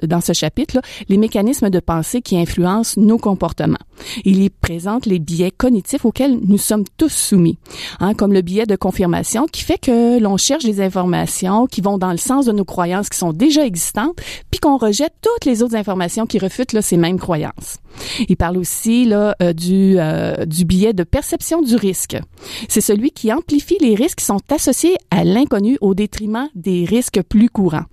dans 0.03 0.21
ce 0.21 0.33
chapitre 0.33 0.81
les 1.09 1.19
mécanismes 1.19 1.71
de 1.71 1.79
pensée 1.79 2.23
qui 2.23 2.37
influencent 2.37 3.01
nos 3.01 3.19
comportements. 3.19 3.79
Il 4.25 4.43
y 4.43 4.51
présente 4.51 5.07
les 5.07 5.21
biais 5.21 5.53
cognitifs 5.53 6.05
auxquels 6.05 6.41
nous 6.43 6.59
sommes 6.59 6.85
tous 6.97 7.13
soumis, 7.13 7.59
hein, 8.01 8.15
comme 8.15 8.33
le 8.33 8.41
biais 8.41 8.67
de 8.67 8.75
confirmation 8.75 9.47
qui 9.47 9.63
fait 9.63 9.79
que 9.79 10.19
l'on 10.19 10.37
cherche 10.37 10.65
des 10.65 10.81
informations 10.81 11.67
qui 11.67 11.81
vont 11.81 11.99
dans 11.99 12.11
le 12.11 12.17
sens 12.17 12.47
de 12.47 12.53
nos 12.53 12.65
croyances 12.65 13.09
qui 13.09 13.19
sont 13.19 13.33
déjà 13.33 13.65
existantes, 13.65 14.17
puis 14.51 14.59
qu'on 14.59 14.79
rejette 14.79 15.15
toutes 15.21 15.45
les 15.45 15.63
autres 15.63 15.77
informations 15.77 16.27
qui 16.27 16.39
refutent 16.39 16.73
là, 16.73 16.83
ces 16.83 16.97
mêmes 16.97 17.19
croyances. 17.19 17.79
Il 18.29 18.37
parle 18.37 18.57
aussi 18.57 19.05
là, 19.05 19.37
euh, 19.43 19.53
du, 19.53 19.95
euh, 19.99 20.45
du 20.47 20.65
biais 20.65 20.93
de 20.93 21.05
perception 21.05 21.63
du 21.63 21.77
risque. 21.77 22.17
C'est 22.69 22.81
celui 22.81 23.11
qui 23.11 23.33
amplifie 23.33 23.79
les 23.81 23.95
risques 23.95 24.19
qui 24.19 24.25
sont 24.25 24.41
associés 24.51 24.97
à 25.11 25.25
l'inconnu 25.25 25.79
au 25.81 25.95
détriment 25.95 26.49
des 26.55 26.85
risques 26.85 27.23
plus 27.23 27.49
courants. 27.49 27.85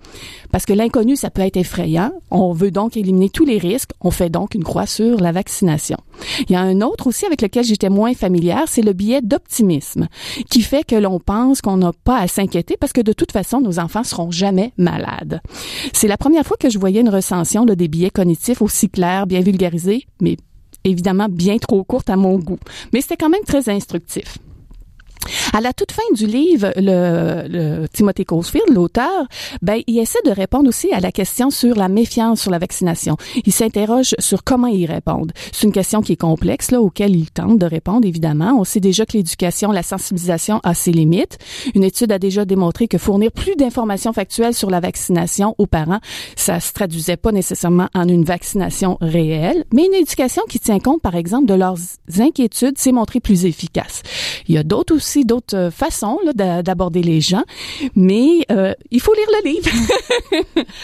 Parce 0.52 0.66
que 0.66 0.72
l'inconnu, 0.72 1.16
ça 1.16 1.30
peut 1.30 1.42
être 1.42 1.56
effrayant. 1.56 2.12
On 2.30 2.52
veut 2.52 2.70
donc 2.70 2.96
éliminer 2.96 3.30
tous 3.30 3.44
les 3.44 3.58
risques. 3.58 3.90
On 4.00 4.10
fait 4.10 4.30
donc 4.30 4.54
une 4.54 4.64
croix 4.64 4.86
sur 4.86 5.20
la 5.20 5.32
vaccination. 5.32 5.98
Il 6.48 6.52
y 6.52 6.56
a 6.56 6.60
un 6.60 6.80
autre 6.80 7.06
aussi 7.06 7.26
avec 7.26 7.42
lequel 7.42 7.64
j'étais 7.64 7.88
moins 7.88 8.14
familière, 8.14 8.64
c'est 8.66 8.82
le 8.82 8.92
biais 8.92 9.20
d'optimisme, 9.22 10.08
qui 10.50 10.62
fait 10.62 10.84
que 10.84 10.96
l'on 10.96 11.20
pense 11.20 11.60
qu'on 11.60 11.76
n'a 11.76 11.92
pas 12.04 12.18
à 12.18 12.28
s'inquiéter 12.28 12.76
parce 12.78 12.92
que 12.92 13.00
de 13.00 13.12
toute 13.12 13.32
façon, 13.32 13.60
nos 13.60 13.78
enfants 13.78 14.04
seront 14.04 14.30
jamais 14.30 14.72
malades. 14.76 15.40
C'est 15.92 16.08
la 16.08 16.16
première 16.16 16.46
fois 16.46 16.56
que 16.58 16.70
je 16.70 16.78
voyais 16.78 17.00
une 17.00 17.08
recension 17.08 17.64
là, 17.64 17.74
des 17.74 17.88
biais 17.88 18.10
cognitifs 18.10 18.62
aussi 18.62 18.88
clairs, 18.88 19.26
bien 19.26 19.40
vulgarisés, 19.40 20.06
mais 20.20 20.36
évidemment 20.84 21.28
bien 21.28 21.58
trop 21.58 21.82
courte 21.84 22.10
à 22.10 22.16
mon 22.16 22.38
goût. 22.38 22.58
Mais 22.92 23.00
c'était 23.00 23.16
quand 23.16 23.28
même 23.28 23.44
très 23.46 23.68
instructif. 23.68 24.38
À 25.52 25.60
la 25.60 25.72
toute 25.72 25.92
fin 25.92 26.02
du 26.14 26.26
livre, 26.26 26.72
le, 26.76 27.48
le 27.48 27.86
Timothy 27.88 28.24
Caulfield, 28.24 28.68
l'auteur, 28.70 29.26
ben, 29.62 29.80
il 29.86 29.98
essaie 29.98 30.18
de 30.24 30.30
répondre 30.30 30.68
aussi 30.68 30.92
à 30.92 31.00
la 31.00 31.12
question 31.12 31.50
sur 31.50 31.74
la 31.74 31.88
méfiance 31.88 32.40
sur 32.40 32.50
la 32.50 32.58
vaccination. 32.58 33.16
Il 33.44 33.52
s'interroge 33.52 34.14
sur 34.18 34.44
comment 34.44 34.68
y 34.68 34.86
répondre. 34.86 35.32
C'est 35.52 35.66
une 35.66 35.72
question 35.72 36.00
qui 36.00 36.12
est 36.12 36.16
complexe, 36.16 36.70
là, 36.70 36.80
auquel 36.80 37.16
il 37.16 37.30
tente 37.30 37.58
de 37.58 37.66
répondre, 37.66 38.06
évidemment. 38.06 38.56
On 38.58 38.64
sait 38.64 38.80
déjà 38.80 39.06
que 39.06 39.16
l'éducation, 39.16 39.72
la 39.72 39.82
sensibilisation 39.82 40.60
a 40.64 40.74
ses 40.74 40.92
limites. 40.92 41.38
Une 41.74 41.84
étude 41.84 42.12
a 42.12 42.18
déjà 42.18 42.44
démontré 42.44 42.88
que 42.88 42.98
fournir 42.98 43.32
plus 43.32 43.56
d'informations 43.56 44.12
factuelles 44.12 44.54
sur 44.54 44.70
la 44.70 44.80
vaccination 44.80 45.54
aux 45.58 45.66
parents, 45.66 46.00
ça 46.36 46.60
se 46.60 46.72
traduisait 46.72 47.16
pas 47.16 47.32
nécessairement 47.32 47.88
en 47.94 48.08
une 48.08 48.24
vaccination 48.24 48.98
réelle, 49.00 49.64
mais 49.72 49.86
une 49.86 49.94
éducation 49.94 50.42
qui 50.48 50.60
tient 50.60 50.78
compte, 50.78 51.02
par 51.02 51.14
exemple, 51.14 51.46
de 51.46 51.54
leurs 51.54 51.78
inquiétudes 52.18 52.78
s'est 52.78 52.92
montrée 52.92 53.20
plus 53.20 53.44
efficace. 53.44 54.02
Il 54.46 54.54
y 54.54 54.58
a 54.58 54.62
d'autres 54.62 54.94
aussi 54.94 55.17
d'autres 55.24 55.56
euh, 55.56 55.70
façons 55.70 56.18
d'aborder 56.34 57.02
les 57.02 57.20
gens, 57.20 57.44
mais 57.94 58.44
euh, 58.50 58.72
il 58.90 59.00
faut 59.00 59.14
lire 59.14 59.26
le 59.42 59.50
livre. 59.50 59.70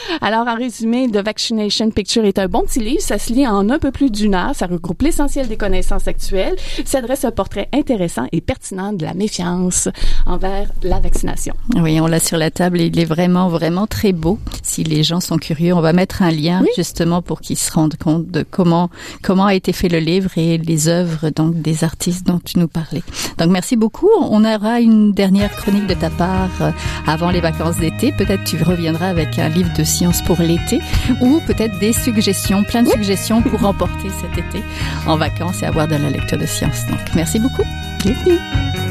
Alors, 0.20 0.46
en 0.46 0.56
résumé, 0.56 1.10
The 1.10 1.24
Vaccination 1.24 1.90
Picture 1.90 2.24
est 2.24 2.38
un 2.38 2.48
bon 2.48 2.62
petit 2.62 2.80
livre. 2.80 3.00
Ça 3.00 3.18
se 3.18 3.32
lit 3.32 3.46
en 3.46 3.68
un 3.70 3.78
peu 3.78 3.90
plus 3.90 4.10
d'une 4.10 4.34
heure. 4.34 4.54
Ça 4.54 4.66
regroupe 4.66 5.02
l'essentiel 5.02 5.48
des 5.48 5.56
connaissances 5.56 6.08
actuelles, 6.08 6.56
s'adresse 6.84 7.24
à 7.24 7.28
un 7.28 7.30
portrait 7.30 7.68
intéressant 7.72 8.26
et 8.32 8.40
pertinent 8.40 8.92
de 8.92 9.04
la 9.04 9.14
méfiance 9.14 9.88
envers 10.26 10.70
la 10.82 11.00
vaccination. 11.00 11.54
Oui, 11.76 12.00
on 12.00 12.06
l'a 12.06 12.20
sur 12.20 12.38
la 12.38 12.50
table 12.50 12.80
et 12.80 12.86
il 12.86 12.98
est 12.98 13.04
vraiment, 13.04 13.48
vraiment 13.48 13.86
très 13.86 14.12
beau. 14.12 14.38
Si 14.62 14.84
les 14.84 15.02
gens 15.02 15.20
sont 15.20 15.38
curieux, 15.38 15.74
on 15.74 15.80
va 15.80 15.92
mettre 15.92 16.22
un 16.22 16.30
lien 16.30 16.64
justement 16.76 17.22
pour 17.22 17.40
qu'ils 17.40 17.58
se 17.58 17.72
rendent 17.72 17.96
compte 17.96 18.26
de 18.28 18.44
comment, 18.48 18.90
comment 19.22 19.46
a 19.46 19.54
été 19.54 19.72
fait 19.72 19.88
le 19.88 19.98
livre 19.98 20.30
et 20.36 20.58
les 20.58 20.88
œuvres 20.88 21.30
donc 21.30 21.60
des 21.60 21.84
artistes 21.84 22.26
dont 22.26 22.40
tu 22.44 22.58
nous 22.58 22.68
parlais. 22.68 23.02
Donc, 23.38 23.50
merci 23.50 23.76
beaucoup 23.76 24.08
on 24.20 24.44
aura 24.44 24.80
une 24.80 25.12
dernière 25.12 25.54
chronique 25.54 25.86
de 25.86 25.94
ta 25.94 26.10
part 26.10 26.50
euh, 26.60 26.70
avant 27.06 27.30
les 27.30 27.40
vacances 27.40 27.76
d'été. 27.76 28.12
Peut-être 28.12 28.44
tu 28.44 28.62
reviendras 28.62 29.08
avec 29.08 29.38
un 29.38 29.48
livre 29.48 29.72
de 29.76 29.84
science 29.84 30.22
pour 30.22 30.40
l'été 30.40 30.80
ou 31.20 31.40
peut-être 31.46 31.78
des 31.78 31.92
suggestions, 31.92 32.64
plein 32.64 32.82
de 32.82 32.90
suggestions 32.90 33.42
pour 33.42 33.60
remporter 33.68 34.08
cet 34.20 34.38
été 34.38 34.62
en 35.06 35.16
vacances 35.16 35.62
et 35.62 35.66
avoir 35.66 35.88
de 35.88 35.96
la 35.96 36.10
lecture 36.10 36.38
de 36.38 36.46
science. 36.46 36.86
Donc, 36.86 37.00
merci 37.14 37.38
beaucoup. 37.38 37.64
Merci. 38.04 38.83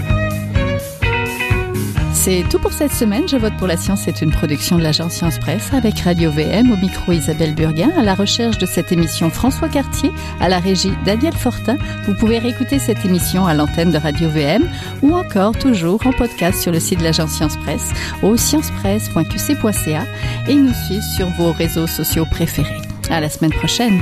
C'est 2.13 2.45
tout 2.49 2.59
pour 2.59 2.71
cette 2.71 2.93
semaine. 2.93 3.27
Je 3.27 3.35
vote 3.35 3.53
pour 3.57 3.67
la 3.67 3.75
science. 3.75 4.03
C'est 4.05 4.21
une 4.21 4.31
production 4.31 4.77
de 4.77 4.83
l'agence 4.83 5.13
Science 5.13 5.39
Presse 5.39 5.73
avec 5.73 5.99
Radio 5.99 6.31
VM 6.31 6.71
au 6.71 6.77
micro 6.77 7.11
Isabelle 7.11 7.53
Burguin, 7.53 7.91
à 7.97 8.03
la 8.03 8.13
recherche 8.13 8.57
de 8.59 8.65
cette 8.65 8.91
émission 8.91 9.29
François 9.29 9.67
Cartier, 9.67 10.11
à 10.39 10.47
la 10.47 10.59
régie 10.59 10.93
Daniel 11.05 11.33
Fortin. 11.33 11.77
Vous 12.05 12.13
pouvez 12.13 12.37
réécouter 12.37 12.79
cette 12.79 13.03
émission 13.03 13.45
à 13.45 13.53
l'antenne 13.53 13.91
de 13.91 13.97
Radio 13.97 14.29
VM 14.29 14.69
ou 15.01 15.13
encore 15.13 15.57
toujours 15.57 16.05
en 16.05 16.13
podcast 16.13 16.61
sur 16.61 16.71
le 16.71 16.79
site 16.79 16.99
de 16.99 17.03
l'agence 17.03 17.31
Science 17.31 17.57
Presse 17.57 17.91
au 18.21 18.37
sciencepresse.qc.ca 18.37 20.05
et 20.47 20.55
nous 20.55 20.73
suivre 20.85 21.03
sur 21.03 21.27
vos 21.31 21.51
réseaux 21.51 21.87
sociaux 21.87 22.25
préférés. 22.29 22.77
À 23.09 23.19
la 23.19 23.27
semaine 23.27 23.53
prochaine. 23.53 23.99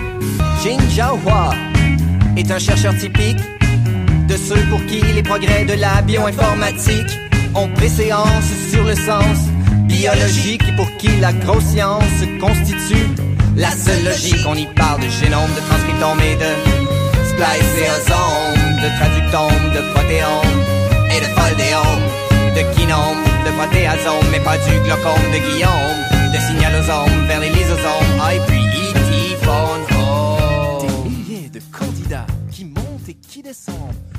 Jin 0.63 0.77
Hua 1.25 1.51
est 2.37 2.51
un 2.51 2.59
chercheur 2.59 2.95
typique 2.97 3.39
de 4.27 4.37
ceux 4.37 4.61
pour 4.69 4.85
qui 4.85 5.01
les 5.01 5.23
progrès 5.23 5.65
de 5.65 5.73
la 5.73 6.01
bioinformatique 6.01 7.30
on 7.55 7.67
préséance 7.69 8.51
sur 8.71 8.83
le 8.83 8.95
sens 8.95 9.37
biologique 9.85 10.63
pour 10.75 10.89
qui 10.97 11.09
la 11.19 11.33
grosse 11.33 11.65
science 11.65 12.03
constitue 12.39 13.07
la 13.55 13.71
seule 13.71 14.03
logique. 14.05 14.45
On 14.47 14.55
y 14.55 14.65
parle 14.67 15.01
de 15.01 15.09
génome, 15.09 15.49
de 15.55 15.61
transcriptome 15.67 16.19
et 16.21 16.35
de 16.35 16.51
spliceosome, 17.29 18.61
de 18.81 18.89
traductome, 18.97 19.73
de 19.75 19.81
protéome 19.93 20.61
et 21.11 21.19
de 21.19 21.29
foldéome, 21.35 22.05
de 22.55 22.75
kinome, 22.75 23.23
de 23.45 23.51
protéasome, 23.51 24.25
mais 24.31 24.39
pas 24.39 24.57
du 24.57 24.79
glaucome 24.85 25.25
de 25.33 25.39
Guillaume, 25.51 26.33
de 26.33 26.39
signalosome 26.39 27.27
vers 27.27 27.39
les 27.39 27.49
lysosomes, 27.49 28.19
ah, 28.21 28.35
et 28.35 28.39
puis 28.47 28.59
E.T. 28.59 29.35
phone 29.43 29.83
Des 30.81 31.09
milliers 31.09 31.49
de 31.49 31.61
candidats 31.71 32.27
qui 32.51 32.65
montent 32.65 33.09
et 33.09 33.15
qui 33.15 33.41
descendent 33.41 34.10